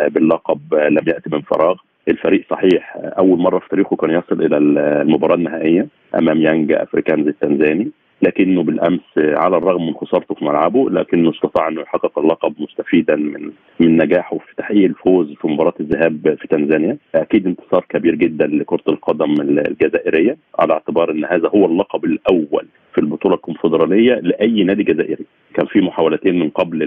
باللقب 0.09 0.59
لم 0.73 1.03
يأتي 1.07 1.29
من 1.33 1.41
فراغ. 1.41 1.75
الفريق 2.07 2.45
صحيح 2.49 2.97
أول 3.17 3.39
مرة 3.39 3.59
في 3.59 3.69
تاريخه 3.69 3.95
كان 3.95 4.09
يصل 4.09 4.41
إلى 4.41 4.57
المباراة 4.57 5.35
النهائية 5.35 5.87
أمام 6.15 6.41
يانج 6.41 6.71
أفريكانز 6.71 7.27
التنزاني. 7.27 7.91
لكنه 8.21 8.63
بالأمس 8.63 9.01
على 9.17 9.57
الرغم 9.57 9.87
من 9.87 9.93
خسارته 9.93 10.35
في 10.35 10.45
ملعبه 10.45 10.89
لكنه 10.89 11.29
استطاع 11.29 11.67
انه 11.67 11.81
يحقق 11.81 12.19
اللقب 12.19 12.53
مستفيدا 12.59 13.15
من 13.15 13.51
من 13.79 13.97
نجاحه 13.97 14.37
في 14.37 14.55
تحقيق 14.57 14.85
الفوز 14.85 15.33
في 15.41 15.47
مباراة 15.47 15.73
الذهاب 15.79 16.37
في 16.41 16.47
تنزانيا. 16.47 16.97
أكيد 17.15 17.47
انتصار 17.47 17.85
كبير 17.89 18.15
جدا 18.15 18.47
لكرة 18.47 18.83
القدم 18.89 19.41
الجزائرية 19.41 20.37
على 20.59 20.73
اعتبار 20.73 21.11
أن 21.11 21.25
هذا 21.25 21.49
هو 21.55 21.65
اللقب 21.65 22.05
الأول 22.05 22.65
في 22.93 23.01
البطولة 23.01 23.35
الكونفدرالية 23.35 24.13
لأي 24.13 24.63
نادي 24.63 24.83
جزائري. 24.83 25.25
كان 25.53 25.65
في 25.65 25.81
محاولتين 25.81 26.39
من 26.39 26.49
قبل 26.49 26.77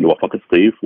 لوفاق 0.00 0.36
سقيف 0.36 0.84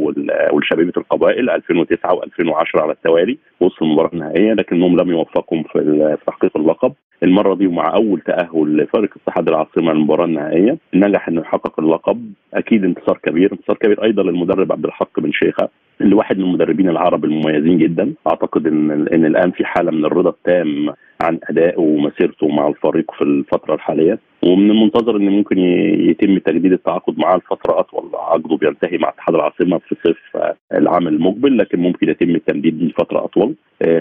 والشبيبة 0.52 0.92
القبائل 0.96 1.50
2009 1.50 2.20
و2010 2.20 2.80
على 2.80 2.92
التوالي 2.92 3.38
وصلوا 3.60 3.88
المباراة 3.90 4.10
النهائية 4.12 4.52
لكنهم 4.52 5.00
لم 5.00 5.10
يوفقهم 5.10 5.62
في 5.62 6.16
تحقيق 6.26 6.56
اللقب. 6.56 6.92
المرة 7.22 7.54
دي 7.54 7.66
ومع 7.66 7.94
أول 7.94 8.20
تأهل 8.20 8.76
لفريق 8.76 9.14
اتحاد 9.16 9.48
العاصمة 9.48 9.92
للمباراة 9.92 10.24
النهائية 10.24 10.78
نجح 10.94 11.28
إنه 11.28 11.40
يحقق 11.40 11.80
اللقب. 11.80 12.32
أكيد 12.54 12.84
انتصار 12.84 13.18
كبير 13.22 13.52
انتصار 13.52 13.76
كبير 13.76 14.02
أيضا 14.04 14.22
للمدرب 14.22 14.72
عبد 14.72 14.84
الحق 14.84 15.20
بن 15.20 15.32
شيخة. 15.32 15.68
اللي 16.00 16.14
واحد 16.14 16.38
من 16.38 16.44
المدربين 16.44 16.88
العرب 16.88 17.24
المميزين 17.24 17.78
جدا. 17.78 18.12
أعتقد 18.26 18.66
إن 18.66 18.90
إن 18.90 19.24
الآن 19.24 19.50
في 19.50 19.64
حالة 19.64 19.90
من 19.90 20.04
الرضا 20.04 20.30
التام 20.30 20.94
عن 21.22 21.38
أدائه 21.44 21.78
ومسيرته 21.80 22.48
مع 22.48 22.68
الفريق 22.68 23.10
في 23.14 23.22
الفترة 23.22 23.74
الحالية. 23.74 24.18
ومن 24.42 24.70
المنتظر 24.70 25.16
إن 25.16 25.28
ممكن 25.28 25.58
يتم 25.58 26.38
تجديد 26.38 26.72
التعاقد 26.72 27.18
معاه 27.18 27.36
لفتره 27.36 27.80
أطول. 27.80 28.10
عقده 28.14 28.56
بينتهي 28.56 28.98
مع 28.98 29.08
اتحاد 29.08 29.34
العاصمة 29.34 29.78
في 29.78 29.96
صيف 30.04 30.36
العام 30.74 31.08
المقبل 31.08 31.58
لكن 31.58 31.80
ممكن 31.80 32.08
يتم 32.10 32.34
التمديد 32.34 32.82
لفترة 32.82 33.24
أطول. 33.24 33.54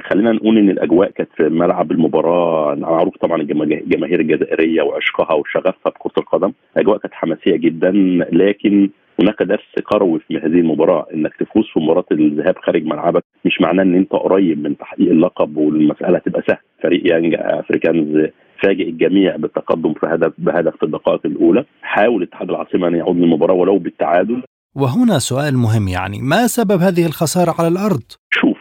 خلينا 0.09 0.31
نقول 0.31 0.57
إن 0.57 0.69
الأجواء 0.69 1.11
كانت 1.11 1.29
في 1.37 1.43
ملعب 1.43 1.91
المباراة 1.91 2.75
معروف 2.75 3.17
طبعا 3.17 3.41
الجماهير 3.41 4.19
الجزائرية 4.19 4.81
وعشقها 4.81 5.33
وشغفها 5.33 5.91
بكرة 5.91 6.11
القدم. 6.17 6.51
أجواء 6.79 6.97
كانت 6.97 7.13
حماسية 7.13 7.55
جدا 7.55 7.91
لكن 8.31 8.89
هناك 9.21 9.43
درس 9.43 9.83
قروي 9.85 10.19
في 10.27 10.37
هذه 10.37 10.45
المباراة 10.59 11.07
إنك 11.13 11.33
تفوز 11.39 11.65
في 11.73 11.79
مباراة 11.79 12.05
الذهاب 12.11 12.55
خارج 12.63 12.85
ملعبك 12.85 13.23
مش 13.45 13.61
معناه 13.61 13.83
إن 13.83 13.95
أنت 13.95 14.11
قريب 14.11 14.63
من 14.63 14.77
تحقيق 14.77 15.09
اللقب 15.09 15.57
والمسألة 15.57 16.19
تبقى 16.19 16.41
سهلة. 16.47 16.59
فريق 16.83 17.13
يانج 17.13 17.35
أفريكانز 17.39 18.27
فاجئ 18.63 18.89
الجميع 18.89 19.35
بالتقدم 19.35 19.93
في 19.93 20.05
هدف 20.07 20.33
بهدف 20.37 20.75
في 20.77 20.83
الدقائق 20.83 21.21
الأولى. 21.25 21.65
حاول 21.81 22.23
اتحاد 22.23 22.49
العاصمة 22.49 22.87
أن 22.87 22.95
يعود 22.95 23.15
للمباراة 23.17 23.53
ولو 23.53 23.77
بالتعادل. 23.77 24.41
وهنا 24.75 25.19
سؤال 25.19 25.57
مهم 25.57 25.87
يعني 25.87 26.17
ما 26.21 26.47
سبب 26.47 26.79
هذه 26.81 27.05
الخسارة 27.05 27.55
على 27.59 27.67
الأرض؟ 27.67 28.01
شوف 28.33 28.57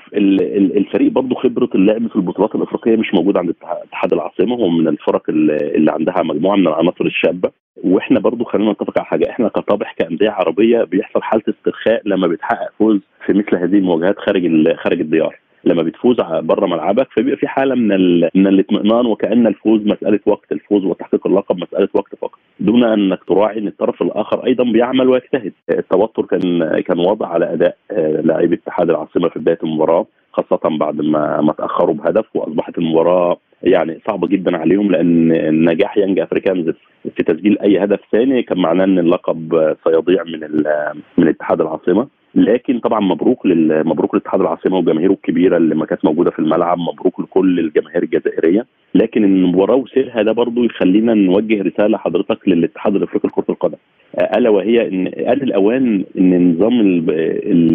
الفريق 0.76 1.12
برضه 1.12 1.34
خبرة 1.34 1.68
اللعب 1.75 2.06
في 2.08 2.16
البطولات 2.16 2.54
الأفريقية 2.54 2.96
مش 2.96 3.14
موجوده 3.14 3.40
عند 3.40 3.54
اتحاد 3.87 4.12
العاصمة 4.12 4.54
هو 4.56 4.68
من 4.68 4.88
الفرق 4.88 5.22
اللي 5.30 5.92
عندها 5.92 6.22
مجموعة 6.22 6.56
من 6.56 6.66
العناصر 6.68 7.04
الشابة. 7.04 7.50
وإحنا 7.85 8.20
برضه 8.20 8.44
خلينا 8.44 8.73
نتفق 8.73 8.99
على 8.99 9.06
حاجة 9.06 9.30
إحنا 9.30 9.49
كطابع 9.49 9.92
كأندية 9.97 10.30
عربية 10.30 10.82
بيحصل 10.85 11.23
حالة 11.23 11.42
استرخاء 11.49 12.02
لما 12.04 12.26
بيتحقق 12.26 12.70
فوز 12.78 13.00
في 13.26 13.32
مثل 13.32 13.56
هذه 13.56 13.78
المواجهات 13.78 14.18
خارج 14.18 14.73
خارج 14.76 15.00
الديار 15.00 15.37
لما 15.64 15.82
بتفوز 15.82 16.16
بره 16.40 16.66
ملعبك 16.66 17.08
فبيبقى 17.16 17.37
في 17.37 17.49
حالة 17.49 17.75
من. 17.75 18.20
من 18.20 18.47
الاطمئنان 18.47 19.06
وكأن 19.06 19.47
الفوز 19.47 19.87
مسألة 19.87 20.20
وقت 20.26 20.52
الفوز 20.52 20.85
وتحقيق 20.85 21.26
اللقب 21.26 21.56
مسألة 21.56 21.88
وقت 21.94 22.14
فقط 22.14 22.38
دون 22.61 22.85
أنك 22.85 23.25
تراعي 23.25 23.58
إن 23.58 23.66
الطرف 23.66 24.02
الآخر 24.02 24.47
أيضا 24.47 24.64
بيعمل 24.64 25.08
ويجتهد 25.08 25.52
التوتر 25.70 26.23
كان 26.26 26.80
كان 26.80 26.99
واضح 26.99 27.28
على 27.28 27.52
أداء 27.52 27.76
لاعبي 28.25 28.54
اتحاد 28.54 28.90
العاصمة 28.90 29.28
في 29.28 29.38
بداية 29.38 29.58
المباراة 29.62 30.06
خاصة 30.32 30.61
بعد 30.78 31.00
ما 31.00 31.40
ما 31.40 31.52
تأخروا 31.52 31.94
بهدف 31.94 32.25
وأصبحت 32.35 32.78
المباراة 32.78 33.37
يعني 33.62 33.98
صعبه 34.08 34.28
جدا 34.28 34.56
عليهم 34.56 34.90
لأن 34.90 35.64
نجاح 35.64 35.98
يانج 35.98 36.18
افريكانز 36.18 36.70
في 37.16 37.22
تسجيل 37.22 37.58
أي 37.58 37.84
هدف 37.84 38.00
ثاني 38.12 38.42
كان 38.42 38.58
معناه 38.58 38.84
إن 38.84 38.98
اللقب 38.98 39.74
سيضيع 39.84 40.24
من 40.24 40.40
من 41.18 41.28
اتحاد 41.28 41.60
العاصمة 41.60 42.08
لكن 42.34 42.78
طبعا 42.78 43.00
مبروك. 43.00 43.46
مبروك 43.86 44.14
لاتحاد 44.14 44.40
العاصمة 44.40 44.76
وجماهيره 44.78 45.12
الكبيرة 45.12 45.56
اللي 45.56 45.74
ما 45.74 45.86
كانت 45.86 46.04
موجودة 46.04 46.30
في 46.30 46.38
الملعب 46.38 46.78
مبروك 46.78 47.20
لكل 47.20 47.58
الجماهير 47.58 48.02
الجزائرية 48.02 48.66
لكن 48.94 49.24
المباراه 49.24 49.74
وسيرها 49.76 50.22
ده 50.22 50.32
برضو 50.32 50.64
يخلينا 50.64 51.14
نوجه 51.14 51.62
رسالة 51.62 51.86
لحضرتك 51.88 52.48
للاتحاد 52.48 52.94
الإفريقي 52.96 53.28
لكرة 53.28 53.44
القدم 53.48 53.76
ألا 54.36 54.50
وهي 54.50 54.88
إن 54.88 55.06
آن 55.06 55.42
الأوان 55.42 56.04
إن 56.18 56.52
نظام 56.52 56.80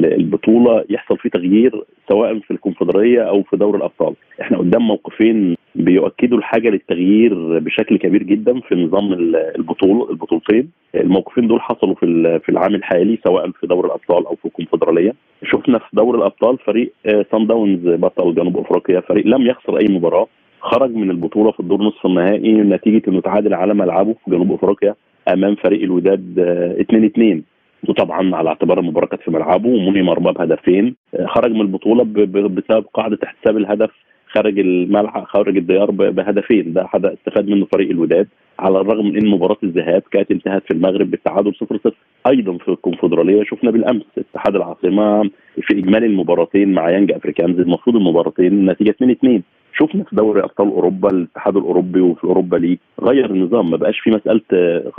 البطولة 0.06 0.84
يحصل 0.90 1.18
فيه 1.18 1.30
تغيير 1.30 1.84
سواء 2.10 2.40
في 2.40 2.52
الكونفدرالية 2.52 3.22
أو 3.22 3.44
في 3.44 3.58
دوري 3.58 3.78
الأبطال. 3.78 4.14
إحنا 4.42 4.58
قدام 4.58 4.88
موقفين 4.88 5.56
بيؤكدوا 5.76 6.38
الحاجة 6.38 6.70
للتغيير 6.70 7.60
بشكل 7.60 7.98
كبير 7.98 8.24
جدا 8.24 8.60
في 8.60 8.76
نظام 8.76 9.14
البطولة 9.58 10.10
البطولتين. 10.10 10.70
الموقفين 10.96 11.48
دول 11.48 11.62
حصلوا 11.62 11.96
في 11.96 12.40
في 12.44 12.50
العام 12.50 12.76
الحالي 12.76 13.20
سواء 13.28 13.52
في 13.52 13.68
دوري 13.68 13.88
الأبطال 13.88 14.26
أو 14.28 14.36
في 14.36 14.46
الكونفدرالية. 14.46 15.14
شفنا 15.44 15.78
في 15.80 15.86
دوري 15.94 16.18
الأبطال 16.18 16.58
فريق 16.58 16.94
سان 17.32 17.48
داونز 17.48 17.80
بطل 17.88 18.36
جنوب 18.36 18.58
أفريقيا 18.58 19.00
فريق 19.00 19.28
لم 19.28 19.42
يخسر 19.48 19.78
أي 19.78 19.88
مباراة. 19.88 20.28
خرج 20.62 20.96
من 20.96 21.12
البطولة 21.12 21.52
في 21.52 21.60
الدور 21.60 21.82
نصف 21.82 22.06
النهائي 22.06 22.52
نتيجة 22.54 23.02
إنه 23.08 23.22
تعادل 23.22 23.54
على 23.54 23.74
ملعبه 23.74 24.14
في 24.26 24.32
جنوب 24.32 24.52
أفريقيا 24.52 24.96
أمام 25.34 25.56
فريق 25.56 25.82
الوداد 25.84 26.40
2 26.80 27.04
2 27.04 27.44
وطبعا 27.90 28.36
على 28.36 28.50
اعتبار 28.50 28.80
المباراه 28.80 29.08
كانت 29.08 29.22
في 29.22 29.32
ملعبه 29.32 29.70
ومني 29.70 30.02
مرماه 30.02 30.32
بهدفين 30.34 30.96
خرج 31.26 31.52
من 31.52 31.62
البطولة 31.62 32.04
بسبب 32.48 32.86
قاعدة 32.94 33.18
احتساب 33.24 33.58
الهدف 33.58 33.90
خارج 34.28 34.60
الملعب 34.60 35.24
خارج 35.24 35.58
الديار 35.58 35.92
بهدفين 35.92 36.74
ده 36.74 36.88
حدا 36.88 37.14
استفاد 37.14 37.50
منه 37.50 37.66
فريق 37.66 37.90
الوداد 37.90 38.28
على 38.60 38.82
الرغم 38.82 39.06
من 39.06 39.18
إن 39.18 39.28
مباراة 39.28 39.58
الذهاب 39.64 40.02
كانت 40.12 40.32
انتهت 40.32 40.64
في 40.68 40.72
المغرب 40.74 41.12
بالتعادل 41.12 41.56
0 41.56 41.78
0 41.78 41.92
أيضا 42.28 42.58
في 42.58 42.70
الكونفدرالية 42.70 43.44
شفنا 43.44 43.72
بالأمس 43.72 44.04
اتحاد 44.18 44.56
العاصمة 44.56 45.24
في 45.62 45.74
إجمالي 45.80 46.06
المباراتين 46.06 46.74
مع 46.74 46.90
يانج 46.90 47.12
أفريكانز 47.12 47.60
المفروض 47.60 47.96
المباراتين 47.96 48.66
نتيجة 48.66 48.90
2 48.90 49.12
2 49.12 49.42
شفنا 49.84 50.04
في 50.04 50.16
دوري 50.16 50.44
أبطال 50.44 50.68
أوروبا 50.68 51.10
الاتحاد 51.10 51.58
الأوروبي 51.58 52.02
وفي 52.02 52.24
أوروبا 52.24 52.58
ليج 52.58 52.78
غير 53.02 53.26
النظام 53.32 53.72
ما 53.72 53.78
بقاش 53.78 54.00
في 54.00 54.10
مسألة 54.10 54.42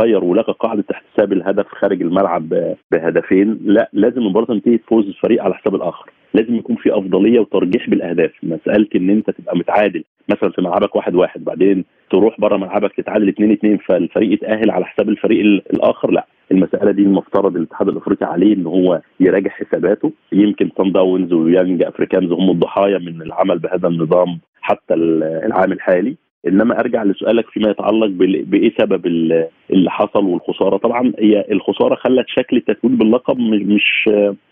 غير 0.01 0.25
ولغى 0.25 0.53
قاعدة 0.61 0.85
احتساب 0.93 1.33
الهدف 1.33 1.67
خارج 1.69 2.03
الملعب 2.03 2.75
بهدفين. 2.93 3.59
لا 3.65 3.91
لازم 3.93 4.19
المباراة 4.19 4.47
تنتهي 4.47 4.79
فوز 4.79 5.07
الفريق 5.07 5.43
على 5.43 5.55
حساب 5.55 5.75
الآخر. 5.75 6.11
لازم 6.35 6.55
يكون 6.55 6.77
في 6.77 6.99
أفضلية 6.99 7.41
وترجيح 7.41 7.91
بالأهداف. 7.91 8.31
مسألة 8.43 8.87
إن 8.97 9.11
أنت 9.11 9.31
تبقى 9.31 9.57
متعادل 9.59 10.05
مثلا 10.31 10.51
في 10.51 10.63
ملعبك 10.63 10.97
واحد 10.97 11.15
واحد 11.15 11.45
بعدين 11.45 11.85
تروح 12.11 12.41
بره 12.41 12.57
ملعبك 12.57 12.93
تتعادل 12.97 13.29
2 13.29 13.51
2 13.53 13.79
فالفريق 13.79 14.33
يتأهل 14.33 14.71
على 14.71 14.85
حساب 14.85 15.09
الفريق 15.09 15.41
الآخر. 15.73 16.11
لا 16.11 16.27
المسألة 16.51 16.91
دي 16.91 17.03
المفترض 17.03 17.57
الاتحاد 17.57 17.89
الأفريقي 17.89 18.27
عليه 18.27 18.55
إن 18.55 18.67
هو 18.67 19.01
يراجع 19.21 19.51
حساباته. 19.51 20.13
يمكن 20.33 20.71
صن 20.77 20.93
داونز 20.93 21.33
ويانج 21.33 21.83
أفريكانز 21.83 22.33
هم 22.33 22.51
الضحايا 22.51 22.99
من 22.99 23.23
العمل 23.23 23.59
بهذا 23.59 23.89
النظام. 23.89 24.39
حتى 24.65 24.95
العام 24.95 25.73
الحالي. 25.73 26.17
إنما 26.49 26.81
أرجع 26.81 27.03
لسؤالك 27.03 27.47
فيما 27.47 27.71
يتعلق 27.71 28.07
بإيه 28.47 28.73
سبب 28.79 29.07
اللي 29.07 29.91
حصل 29.91 30.25
والخسارة. 30.25 30.77
طبعا 30.77 31.13
هي 31.19 31.45
الخسارة 31.53 31.95
خلت 31.95 32.25
شكل 32.29 32.57
التتويج 32.57 32.95
باللقب 32.95 33.39
مش 33.39 34.11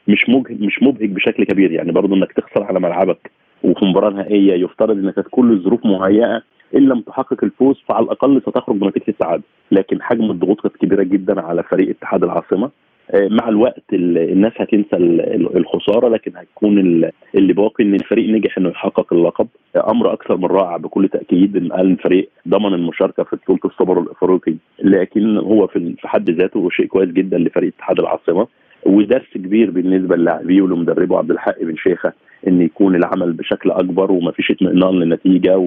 مش 0.08 0.28
مبهج 0.28 0.60
مش 0.62 0.82
مبهج 0.82 1.10
بشكل 1.10 1.44
كبير. 1.44 1.72
يعني 1.72 1.92
برضه 1.92 2.16
إنك 2.16 2.32
تخسر 2.32 2.62
على 2.62 2.80
ملعبك 2.80 3.30
وفي 3.64 3.84
مباراة 3.84 4.10
نهائية 4.10 4.54
يفترض 4.64 4.96
ان 4.98 5.10
كانت 5.10 5.26
كل 5.30 5.52
الظروف 5.52 5.86
مهيئة 5.86 6.42
إن 6.76 6.88
لم 6.88 7.00
تحقق 7.00 7.44
الفوز 7.44 7.82
فعلى 7.88 8.04
الأقل 8.04 8.42
ستخرج 8.42 8.76
بنتيجة 8.76 9.04
السعاده 9.08 9.42
لكن 9.72 10.02
حجم 10.02 10.30
الضغوط 10.30 10.60
كانت 10.60 10.76
كبيرة 10.76 11.02
جدا 11.02 11.40
على 11.40 11.62
فريق 11.62 11.88
اتحاد 11.88 12.24
العاصمة. 12.24 12.70
مع 13.14 13.48
الوقت 13.48 13.84
الناس 13.92 14.52
هتنسى 14.56 14.96
الخسارة 15.56 16.08
لكن 16.08 16.32
هتكون 16.36 16.78
اللي 17.34 17.52
باقي 17.52 17.84
إن 17.84 17.94
الفريق 17.94 18.30
نجح 18.30 18.58
إنه 18.58 18.68
يحقق 18.68 19.12
اللقب. 19.12 19.48
أمر 19.76 20.12
أكثر 20.12 20.36
من 20.36 20.44
رائع 20.44 20.76
بكل 20.76 21.08
تأكيد 21.08 21.56
إن 21.56 21.72
الفريق 21.72 22.30
ضمن 22.48 22.74
المشاركة 22.74 23.24
في 23.24 23.36
بطولة 23.36 23.60
السوبر 23.64 24.00
الأفريقي 24.00 24.54
لكن 24.82 25.36
هو 25.36 25.66
في 25.66 25.94
حد 26.04 26.30
ذاته 26.30 26.68
شيء 26.70 26.86
كويس 26.86 27.08
جدا 27.08 27.38
لفريق 27.38 27.72
اتحاد 27.76 27.98
العاصمة. 28.00 28.46
ودرس 28.86 29.26
كبير 29.34 29.70
بالنسبة 29.70 30.16
للاعبيه 30.16 30.62
ولمدربه 30.62 31.18
عبد 31.18 31.30
الحق 31.30 31.62
بن 31.62 31.76
شيخة 31.76 32.12
إن 32.48 32.62
يكون 32.62 32.94
العمل 32.96 33.32
بشكل 33.32 33.70
أكبر 33.70 34.12
وما 34.12 34.32
فيش 34.32 34.50
اطمئنان 34.50 34.94
للنتيجة 34.94 35.58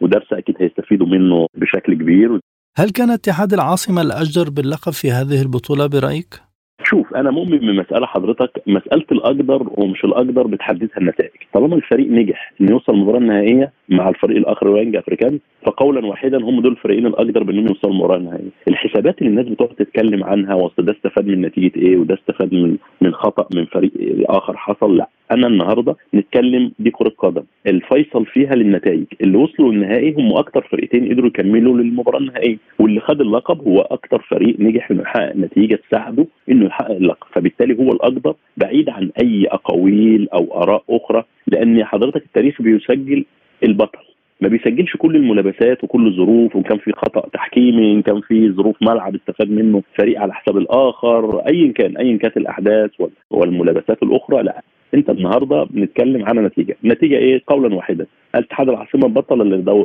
ودرس 0.00 0.32
أكيد 0.32 0.56
هيستفيدوا 0.60 1.06
منه 1.06 1.46
بشكل 1.54 1.94
كبير. 1.94 2.40
هل 2.76 2.90
كان 2.90 3.10
اتحاد 3.10 3.52
العاصمة 3.52 4.02
الأجدر 4.02 4.50
باللقب 4.50 4.92
في 4.92 5.10
هذه 5.10 5.42
البطولة 5.42 5.86
برأيك؟ 5.86 6.49
شوف 6.84 7.14
أنا 7.14 7.30
مؤمن 7.30 7.58
بمسألة 7.58 8.06
حضرتك 8.06 8.62
مسألة 8.66 9.04
الأقدر 9.12 9.66
ومش 9.70 10.04
الأقدر 10.04 10.46
بتحددها 10.46 10.98
النتائج. 10.98 11.30
طالما 11.52 11.74
الفريق 11.76 12.08
نجح 12.10 12.52
إنه 12.60 12.70
يوصل 12.70 12.92
المباراه 12.92 13.18
النهائيه 13.18 13.72
مع 13.88 14.08
الفريق 14.08 14.36
الآخر 14.36 14.68
ويانج 14.68 14.96
افريكانز 14.96 15.38
فقولا 15.66 16.06
واحدا 16.06 16.38
هم 16.44 16.60
دول 16.60 16.72
الفريقين 16.72 17.06
الاقدر 17.06 17.42
بأنهم 17.42 17.66
يوصلوا 17.66 17.92
المباراه 17.92 18.16
النهائيه 18.16 18.48
الحسابات 18.68 19.18
اللي 19.18 19.30
الناس 19.30 19.46
بتقعد 19.46 19.68
تتكلم 19.68 20.24
عنها 20.24 20.54
وأصل 20.54 20.84
ده 20.84 20.92
استفاد 20.92 21.26
من 21.26 21.40
نتيجة 21.40 21.72
إيه 21.76 21.96
وده 21.96 22.14
استفاد 22.14 22.54
من 22.54 22.76
من 23.00 23.12
خطأ 23.14 23.46
من 23.54 23.64
فريق 23.64 23.92
آخر 24.30 24.56
حصل؟ 24.56 24.96
لا. 24.96 25.08
أنا 25.32 25.46
النهارده 25.46 25.96
نتكلم 26.14 26.72
دي 26.78 26.90
كرة 26.90 27.12
قدم. 27.18 27.42
الفيصل 27.66 28.26
فيها 28.26 28.54
للنتائج. 28.54 29.04
اللي 29.20 29.36
وصلوا 29.38 29.72
النهائي 29.72 30.14
هم 30.14 30.32
أكتر 30.32 30.66
فرقتين 30.70 31.08
قدروا 31.08 31.26
يكملوا 31.26 31.78
للمباراة 31.78 32.18
النهائية. 32.18 32.56
واللي 32.78 33.00
خد 33.00 33.20
اللقب 33.20 33.60
هو 33.68 33.80
أكتر 33.80 34.22
فريق 34.28 34.60
نجح 34.60 34.90
إنه 34.90 35.02
يحقق 35.02 35.36
نتيجة 35.36 35.78
تساعده 35.88 36.26
إنه 36.50 36.66
يحقق 36.66 36.90
اللقب. 36.90 37.26
فبالتالي 37.32 37.78
هو 37.78 37.92
الاقدر 37.92 38.34
بعيد 38.56 38.88
عن 38.90 39.10
أي 39.22 39.46
أقاويل 39.46 40.28
أو 40.28 40.62
آراء 40.62 40.82
أخرى 40.90 41.24
لأن 41.46 41.84
حضرتك 41.84 42.22
التاريخ 42.24 42.62
بيسجل 42.62 43.24
البطل. 43.64 44.09
ما 44.40 44.48
بيسجلش 44.48 44.96
كل 44.96 45.16
الملابسات 45.16 45.84
وكل 45.84 46.06
الظروف 46.06 46.56
وان 46.56 46.62
كان 46.62 46.78
في 46.78 46.92
خطأ 46.92 47.28
تحكيمي 47.32 47.92
ان 47.92 48.02
كان 48.02 48.20
في 48.20 48.52
ظروف 48.52 48.76
ملعب 48.82 49.14
استفاد 49.14 49.50
منه 49.50 49.82
فريق 49.98 50.20
على 50.20 50.34
حساب 50.34 50.56
الآخر 50.56 51.38
ايا 51.38 51.72
كان 51.72 51.96
ايا 51.96 52.16
كانت 52.16 52.36
الأحداث 52.36 52.90
والملابسات 53.30 54.02
الأخرى 54.02 54.42
لا. 54.42 54.62
أنت 54.94 55.10
النهارده 55.10 55.64
بنتكلم 55.64 56.24
على 56.24 56.40
نتيجة، 56.40 56.76
النتيجه 56.84 57.16
إيه؟ 57.16 57.42
قولا 57.46 57.74
واحدا، 57.74 58.06
اتحاد 58.34 58.68
العاصمة 58.68 59.08
بطل 59.08 59.38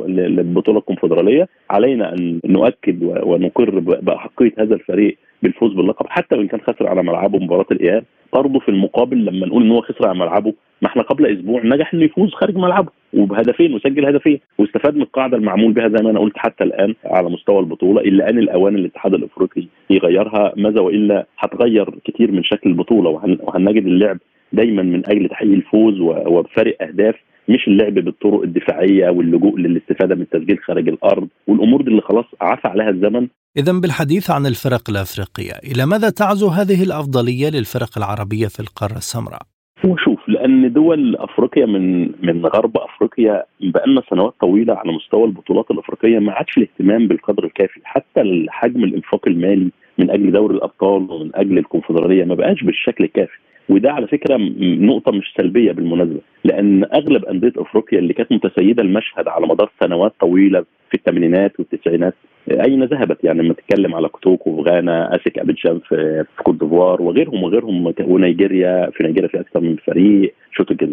للبطولة 0.08 0.78
الكونفدرالية، 0.78 1.48
علينا 1.70 2.12
أن 2.12 2.40
نؤكد 2.44 3.02
ونقر 3.02 3.78
باحقيه 3.78 4.52
هذا 4.58 4.74
الفريق 4.74 5.16
بالفوز 5.42 5.72
باللقب 5.72 6.06
حتى 6.08 6.34
وإن 6.36 6.46
كان 6.48 6.60
خسر 6.60 6.86
على 6.88 7.02
ملعبه 7.02 7.38
مباراة 7.38 7.66
الإياب، 7.70 8.04
برضه 8.32 8.58
في 8.58 8.68
المقابل 8.68 9.24
لما 9.24 9.46
نقول 9.46 9.62
إن 9.62 9.70
هو 9.70 9.80
خسر 9.80 10.08
على 10.08 10.18
ملعبه 10.18 10.54
ما 10.82 10.88
إحنا 10.88 11.02
قبل 11.02 11.26
أسبوع 11.26 11.60
نجح 11.64 11.94
إنه 11.94 12.04
يفوز 12.04 12.34
خارج 12.34 12.56
ملعبه 12.56 12.88
وبهدفين 13.14 13.74
وسجل 13.74 14.06
هدفين 14.06 14.40
واستفاد 14.58 14.96
من 14.96 15.02
القاعدة 15.02 15.36
المعمول 15.36 15.72
بها 15.72 15.88
زي 15.88 16.04
ما 16.04 16.10
أنا 16.10 16.20
قلت 16.20 16.38
حتى 16.38 16.64
الآن 16.64 16.94
على 17.04 17.28
مستوى 17.30 17.58
البطولة 17.60 18.00
إلا 18.00 18.30
أن 18.30 18.38
الأوان 18.38 18.74
الاتحاد 18.74 19.14
الأفريقي 19.14 19.64
يغيرها 19.90 20.52
ماذا 20.56 20.80
وإلا 20.80 21.26
هتغير 21.38 21.90
كتير 22.04 22.32
من 22.32 22.42
شكل 22.44 22.70
البطولة 22.70 23.10
وهن 23.10 23.38
وهنجد 23.42 23.86
اللعب 23.86 24.18
دايما 24.52 24.82
من 24.82 25.02
أجل 25.08 25.28
تحقيق 25.28 25.52
الفوز 25.52 26.00
وبفارق 26.00 26.82
أهداف 26.82 27.14
مش 27.48 27.68
اللعب 27.68 27.94
بالطرق 27.94 28.42
الدفاعية 28.42 29.10
واللجوء 29.10 29.58
للاستفادة 29.58 30.14
من 30.14 30.22
التسجيل 30.22 30.58
خارج 30.58 30.88
الأرض 30.88 31.28
والأمور 31.46 31.82
دي 31.82 31.90
اللي 31.90 32.02
خلاص 32.02 32.24
عفى 32.40 32.68
عليها 32.68 32.90
الزمن. 32.90 33.28
إذا 33.56 33.72
بالحديث 33.72 34.30
عن 34.30 34.46
الفرق 34.46 34.90
الأفريقية 34.90 35.52
إلى 35.72 35.86
ماذا 35.86 36.10
تعزو 36.10 36.48
هذه 36.48 36.82
الأفضلية 36.82 37.48
للفرق 37.50 37.98
العربية 37.98 38.46
في 38.46 38.60
القارة 38.60 38.96
السمراء؟ 38.96 39.42
وشوف 39.84 40.28
لأن 40.28 40.72
دول 40.72 41.16
أفريقيا 41.16 41.66
من 41.66 42.02
من 42.26 42.46
غرب 42.46 42.76
أفريقيا 42.76 43.44
بقالنا 43.60 44.02
سنوات 44.10 44.34
طويلة 44.40 44.74
على 44.74 44.92
مستوى 44.92 45.24
البطولات 45.24 45.70
الأفريقية 45.70 46.18
ما 46.18 46.32
عادش 46.32 46.58
الاهتمام 46.58 47.08
بالقدر 47.08 47.44
الكافي. 47.44 47.80
حتى 47.84 48.46
حجم 48.48 48.84
الإنفاق 48.84 49.28
المالي 49.28 49.70
من 49.98 50.10
أجل 50.10 50.32
دوري 50.32 50.54
الأبطال 50.54 51.10
ومن 51.10 51.30
أجل 51.34 51.58
الكونفدرالية 51.58 52.24
ما 52.24 52.34
بقاش 52.34 52.64
بالشكل 52.64 53.04
الكافي. 53.04 53.38
وده 53.68 53.92
على 53.92 54.06
فكرة 54.06 54.36
نقطة 54.60 55.12
مش 55.12 55.34
سلبية 55.36 55.72
بالمناسبة 55.72 56.20
لأن 56.44 56.84
أغلب 56.84 57.24
أندية 57.24 57.52
أفريقيا 57.56 57.98
اللي 57.98 58.12
كانت 58.12 58.32
متسيدة 58.32 58.82
المشهد 58.82 59.28
على 59.28 59.46
مدار 59.46 59.70
سنوات 59.80 60.12
طويلة 60.20 60.64
في 60.90 60.94
الثمانينات 60.94 61.52
والتسعينات 61.60 62.14
أين 62.50 62.84
ذهبت؟ 62.84 63.24
يعني 63.24 63.42
لما 63.42 63.54
تتكلم 63.54 63.94
على 63.94 64.08
كوتوكو 64.08 64.62
في 64.62 64.70
غانا 64.70 65.16
أسيك 65.16 65.38
أبيدجان 65.38 65.78
في, 65.88 66.24
في 66.36 66.42
كوت 66.42 66.60
ديفوار 66.60 67.02
وغيرهم 67.02 67.42
وغيرهم 67.42 67.94
ونيجيريا 68.00 68.90
في 68.90 69.02
نيجيريا 69.02 69.28
في 69.28 69.40
أكثر 69.40 69.60
من 69.60 69.76
فريق 69.76 70.34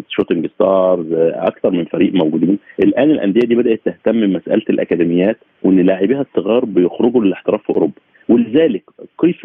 شوتنج 0.08 0.46
ستارز 0.46 1.06
أكثر 1.34 1.70
من 1.70 1.84
فريق 1.84 2.14
موجودين. 2.14 2.58
الآن 2.80 3.10
الأندية 3.10 3.40
دي 3.40 3.54
بدأت 3.54 3.80
تهتم 3.84 4.20
بمسألة 4.20 4.62
الأكاديميات 4.70 5.38
وإن 5.62 5.80
لاعبيها 5.80 6.20
الصغار 6.20 6.64
بيخرجوا 6.64 7.24
للاحتراف 7.24 7.62
في 7.62 7.70
أوروبا. 7.70 7.94
ولذلك 8.28 8.82
قيس 9.18 9.36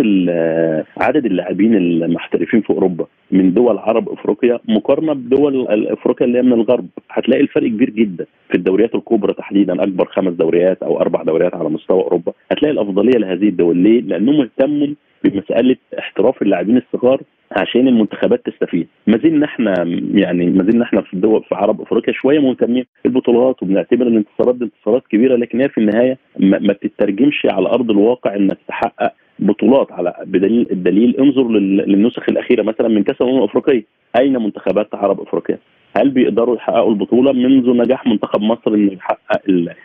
عدد 0.97 1.25
اللاعبين 1.25 1.75
المحترفين 1.75 2.61
في 2.61 2.69
أوروبا 2.69 3.05
من 3.31 3.53
دول 3.53 3.77
غرب 3.77 4.09
أفريقيا 4.09 4.59
مقارنة 4.69 5.13
بدول 5.13 5.67
أفريقيا 5.87 6.27
اللي 6.27 6.37
هي 6.37 6.41
من 6.41 6.53
الغرب 6.53 6.87
هتلاقي 7.09 7.41
الفرق 7.41 7.67
كبير 7.67 7.89
جدا 7.89 8.25
في 8.49 8.55
الدوريات 8.57 8.95
الكبرى 8.95 9.33
تحديدا 9.33 9.83
أكبر 9.83 10.05
خمس 10.05 10.33
دوريات 10.33 10.83
أو 10.83 11.01
أربع 11.01 11.23
دوريات 11.23 11.55
على 11.55 11.69
مستوى 11.69 12.01
أوروبا 12.03 12.33
هتلاقي 12.51 12.71
الأفضلية 12.71 13.17
لهذه 13.19 13.49
الدول 13.49 13.77
ليه؟ 13.77 14.01
لأنهم 14.01 14.41
اهتموا 14.41 14.87
بمسألة 15.23 15.75
احتراف 15.99 16.41
اللاعبين 16.41 16.77
الصغار 16.77 17.21
عشان 17.51 17.87
المنتخبات 17.87 18.45
تستفيد. 18.45 18.87
ما 19.07 19.17
زلنا 19.17 19.45
إحنا 19.45 19.73
يعني 20.13 20.45
ما 20.49 20.63
زلنا 20.63 20.83
إحنا 20.85 21.01
في 21.01 21.13
الدول 21.13 21.43
في 21.43 21.55
عرب 21.55 21.81
افريقيا 21.81 22.13
شوية 22.13 22.39
مهتمين 22.39 22.85
بالبطولات 23.03 23.63
وبنعتبر 23.63 24.07
إن 24.07 24.11
الانتصارات 24.17 24.55
دي 24.55 24.63
انتصارات 24.63 25.03
كبيرة 25.07 25.35
لكن 25.35 25.61
هي 25.61 25.69
في 25.69 25.77
النهاية 25.77 26.17
ما, 26.39 26.59
ما 26.59 26.73
بتترجمش 26.73 27.47
على 27.51 27.69
أرض 27.69 27.91
الواقع 27.91 28.35
إنك 28.35 28.57
تحقق 28.67 29.13
بطولات. 29.39 29.91
على 29.91 30.13
بدليل 30.25 30.67
الدليل 30.71 31.15
انظر 31.19 31.47
للنسخ 31.49 32.29
الأخيرة 32.29 32.63
مثلا 32.63 32.87
من 32.87 33.03
كأس 33.03 33.21
الأمم 33.21 33.37
الأفريقية. 33.37 33.83
أين 34.19 34.33
منتخبات 34.43 34.95
عرب 34.95 35.21
أفريقيا؟ 35.21 35.57
هل 35.97 36.09
بيقدروا 36.09 36.55
يحققوا 36.55 36.91
البطولة 36.91 37.31
منذ 37.31 37.69
نجاح 37.77 38.07
منتخب 38.07 38.41
مصر 38.41 38.73
إنه 38.73 38.93
يحقق 38.93 39.41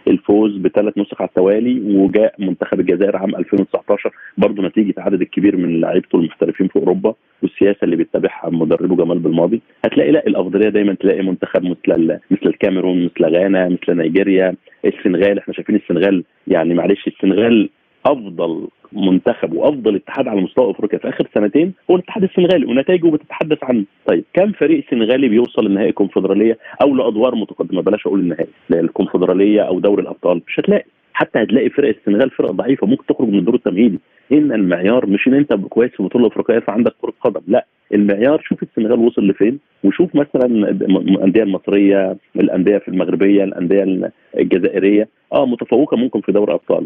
الفوز 0.09 0.57
بثلاث 0.57 0.99
نسخ 0.99 1.21
على 1.21 1.29
التوالي 1.29 1.81
وجاء 1.97 2.35
منتخب 2.38 2.81
الجزائر 2.81 3.17
عام 3.17 3.37
2019 3.37 4.11
برضه 4.38 4.62
نتيجة 4.62 4.95
عدد 4.99 5.21
الكبير 5.21 5.57
من 5.57 5.81
لعيبته 5.81 6.17
المحترفين 6.17 6.69
في 6.69 6.77
أوروبا 6.77 7.14
والسياسة 7.43 7.79
اللي 7.83 7.97
بيتبعها 7.97 8.51
مدربه 8.51 8.97
جمال 8.97 9.19
بالماضي 9.19 9.61
هتلاقي 9.85 10.11
لا 10.12 10.27
الأفضلية 10.27 10.69
دايما 10.69 10.95
تلاقي 10.95 11.23
منتخب 11.23 11.64
مثل 11.64 12.19
مثل 12.31 12.47
الكاميرون 12.47 13.05
مثل 13.05 13.25
غانا 13.37 13.69
مثل 13.69 13.97
نيجيريا. 13.97 14.55
السنغال 14.85 15.38
إحنا 15.38 15.55
شايفين 15.55 15.77
السنغال 15.77 16.25
يعني 16.47 16.75
معلش 16.75 17.07
السنغال 17.07 17.71
أفضل 18.07 18.69
منتخب 18.94 19.52
وأفضل 19.52 19.96
اتحاد 19.96 20.28
على 20.28 20.40
مستوى 20.40 20.70
أفريقيا 20.70 20.98
في 20.98 21.09
آخر 21.09 21.28
سنتين 21.35 21.72
هو 21.90 21.96
الاتحاد 21.96 22.22
السنغالي 22.22 22.66
ونتائجه 22.66 23.11
بتتحدث 23.11 23.59
عنه 23.64 23.85
طيب 24.07 24.24
كم 24.35 24.52
فريق 24.52 24.85
سنغالي 24.90 25.28
بيوصل 25.28 25.64
لنهائي 25.66 25.88
الكونفدرالية 25.88 26.59
أو 26.83 26.94
لأدوار 26.94 27.35
متقدمة؟ 27.35 27.83
بلاش 27.83 28.07
أقول 28.07 28.20
النهائي 28.20 28.46
الكونفدرالية 28.70 29.61
أو 29.61 29.80
دوري 29.80 30.02
الأبطال 30.02 30.42
مش 30.48 30.61
هتلاقي. 30.61 30.85
حتى 31.14 31.42
هتلاقي 31.42 31.70
فرق 31.70 31.88
السنغال 31.88 32.31
فرق 32.31 32.50
ضعيفة 32.50 32.87
ممكن 32.87 33.07
تخرج 33.07 33.29
من 33.29 33.38
الدور 33.38 33.55
التمهيدي. 33.55 33.98
إن 34.33 34.53
المعيار 34.53 35.07
مش 35.07 35.29
إن 35.29 35.35
أنت 35.35 35.55
كويس 35.55 35.90
في 35.90 36.00
البطوله 36.00 36.27
الافريقيه 36.27 36.59
فعندك 36.59 36.92
كرة 37.03 37.12
قدم. 37.20 37.40
لا 37.48 37.66
المعيار 37.94 38.40
شوف 38.44 38.62
السنغال 38.62 38.98
وصل 38.98 39.27
لفين 39.29 39.59
وشوف 39.85 40.14
مثلا 40.14 40.46
الأندية 40.46 41.42
المصرية 41.42 42.16
الأندية 42.37 42.79
في 42.79 42.88
المغربية 42.88 43.44
الأندية 43.44 44.11
الجزائرية. 44.38 45.09
آه 45.33 45.46
متفوقة 45.46 45.96
ممكن 45.96 46.20
في 46.20 46.33
دوري 46.33 46.53
أبطال. 46.53 46.85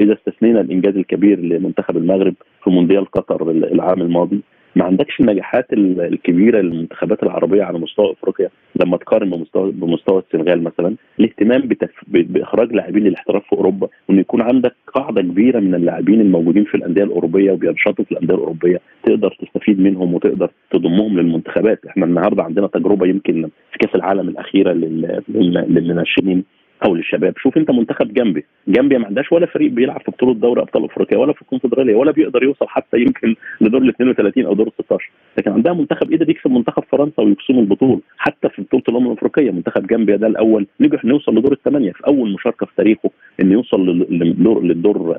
إذا 0.00 0.12
استثنينا 0.12 0.60
الإنجاز 0.60 0.96
الكبير 0.96 1.40
لمنتخب 1.40 1.96
المغرب 1.96 2.34
في 2.64 2.70
مونديال 2.70 3.04
قطر 3.10 3.50
العام 3.50 4.02
الماضي. 4.02 4.40
ما 4.76 4.84
عندكش 4.84 5.20
النجاحات 5.20 5.66
الكبيرة 5.72 6.60
للمنتخبات 6.60 7.22
العربية 7.22 7.62
على 7.62 7.78
مستوى 7.78 8.12
إفريقيا؟ 8.12 8.48
لما 8.84 8.96
تقارن 8.96 9.30
بمستوى 9.30 9.72
بمستوى 9.72 10.22
السنغال 10.26 10.62
مثلا 10.62 10.94
الاهتمام 11.20 11.60
بتف... 11.60 11.90
بإخراج 12.08 12.72
لاعبين 12.72 13.04
للاحتراف 13.04 13.42
في 13.42 13.52
أوروبا 13.52 13.88
وإن 14.08 14.18
يكون 14.18 14.42
عندك 14.42 14.74
قاعدة 14.94 15.22
كبيرة 15.22 15.60
من 15.60 15.74
اللاعبين 15.74 16.20
الموجودين 16.20 16.64
في 16.64 16.74
الأندية 16.74 17.02
الأوروبية 17.02 17.52
وبينشطوا 17.52 18.04
في 18.04 18.12
الأندية 18.12 18.34
الأوروبية 18.34 18.80
تقدر 19.04 19.36
تستفيد 19.40 19.80
منهم 19.80 20.14
وتقدر 20.14 20.50
تضمهم 20.70 21.18
للمنتخبات. 21.20 21.86
إحنا 21.86 22.06
النهارده 22.06 22.42
عندنا 22.42 22.66
تجربة 22.66 23.06
يمكن 23.06 23.48
في 23.72 23.78
كأس 23.78 23.94
العالم 23.94 24.28
الأخيرة 24.28 24.72
لل... 24.72 25.22
للناشئين. 25.68 26.44
أو 26.84 26.94
للشباب. 26.94 27.34
شوف 27.38 27.56
أنت 27.56 27.70
منتخب 27.70 28.14
جنبي 28.14 28.44
جنبي 28.68 28.98
ما 28.98 29.06
عندهاش 29.06 29.32
ولا 29.32 29.46
فريق 29.46 29.70
بيلعب 29.70 30.00
في 30.00 30.10
بطولة 30.10 30.34
دوري 30.34 30.60
أبطال 30.62 30.84
أفريقيا 30.84 31.18
ولا 31.18 31.32
في 31.32 31.42
الكونفدرالية 31.42 31.94
ولا 31.94 32.12
بيقدر 32.12 32.42
يوصل 32.42 32.68
حتى 32.68 32.98
يمكن 32.98 33.34
لدور 33.60 33.82
ال 33.82 33.88
32 33.88 34.46
أو 34.46 34.54
دور 34.54 34.66
ال 34.66 34.72
16 34.84 35.10
لكن 35.38 35.50
عندها 35.50 35.72
منتخب 35.72 36.12
قدر 36.12 36.30
يكسب 36.30 36.50
منتخب 36.50 36.82
فرنسا 36.92 37.22
ويقسم 37.22 37.58
البطولة. 37.58 38.00
حتى 38.18 38.48
في 38.48 38.62
بطولة 38.62 38.82
الأمم 38.88 39.06
الأفريقية 39.06 39.50
منتخب 39.50 39.86
جامبيا 39.86 40.16
ده 40.16 40.26
الأول 40.26 40.66
نجح 40.80 41.04
نوصل 41.04 41.34
لدور 41.34 41.52
الثمانية 41.52 41.92
في 41.92 42.06
أول 42.06 42.32
مشاركة 42.32 42.66
في 42.66 42.72
تاريخه. 42.76 43.10
إنه 43.40 43.52
يوصل 43.52 43.86
للدور 44.10 44.62
للدور 44.64 45.16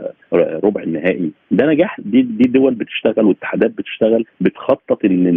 ربع 0.64 0.84
النهائي. 0.84 1.32
ده 1.52 1.66
نجاح 1.66 2.00
دي 2.02 2.22
دي 2.22 2.50
دول 2.50 2.74
بتشتغل 2.76 3.26
واتحادات 3.26 3.72
بتشتغل 3.72 4.26
بتخطط 4.42 5.06
إن 5.06 5.28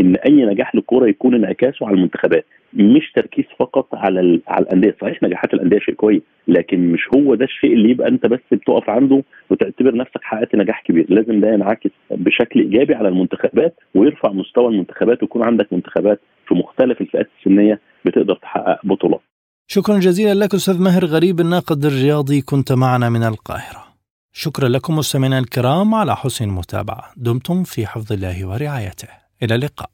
إن 0.00 0.16
أي 0.16 0.32
نجاح 0.44 0.74
للكورة 0.74 1.08
يكون 1.08 1.34
انعكاسه 1.34 1.86
على 1.86 1.94
المنتخبات 1.96 2.44
مش 2.74 3.12
تركيز 3.14 3.44
فقط 3.58 3.94
على 3.94 4.40
على 4.48 4.62
الأندية. 4.62 4.94
صحيح 5.00 5.22
نجاحات 5.22 5.54
الأندية 5.54 5.78
شيء 5.78 5.94
كويس 5.94 6.22
لكن 6.48 6.92
مش 6.92 7.00
هو 7.16 7.34
ده 7.34 7.44
الشيء 7.44 7.72
اللي 7.72 7.90
يبقى 7.90 8.08
أنت 8.08 8.26
بس 8.26 8.40
بتقف 8.52 8.90
عنده 8.90 9.22
وتعتبر 9.50 9.94
نفسك 9.96 10.20
حققت 10.22 10.56
نجاح 10.56 10.82
كبير. 10.82 11.06
لازم 11.08 11.40
ده 11.40 11.48
ينعكس 11.52 11.90
بشكل 12.10 12.60
إيجابي 12.60 12.94
على 12.94 13.08
المنتخبات 13.08 13.74
ويرفع 13.94 14.32
مستوى 14.32 14.68
المنتخبات 14.68 15.22
ويكون 15.22 15.42
عندك 15.44 15.72
منتخبات 15.72 16.20
في 16.48 16.54
مختلف 16.54 17.00
الفئات 17.00 17.28
السنية 17.38 17.80
بتقدر 18.04 18.34
تحقق 18.34 18.86
بطولات. 18.86 19.20
شكرا 19.68 19.98
جزيلا 19.98 20.34
لك 20.34 20.54
أستاذ 20.54 20.78
ماهر 20.78 21.04
غريب 21.04 21.40
الناقد 21.40 21.84
الرياضي. 21.84 22.40
كنت 22.40 22.72
معنا 22.72 23.08
من 23.08 23.22
القاهرة. 23.22 23.84
شكرا 24.32 24.68
لكم 24.68 24.96
مستمعينا 24.96 25.38
الكرام 25.38 25.94
على 25.94 26.16
حسن 26.16 26.44
المتابعة. 26.44 27.12
دمتم 27.16 27.64
في 27.64 27.86
حفظ 27.86 28.12
الله 28.12 28.46
ورعايته. 28.46 29.08
إلى 29.42 29.54
اللقاء. 29.54 29.90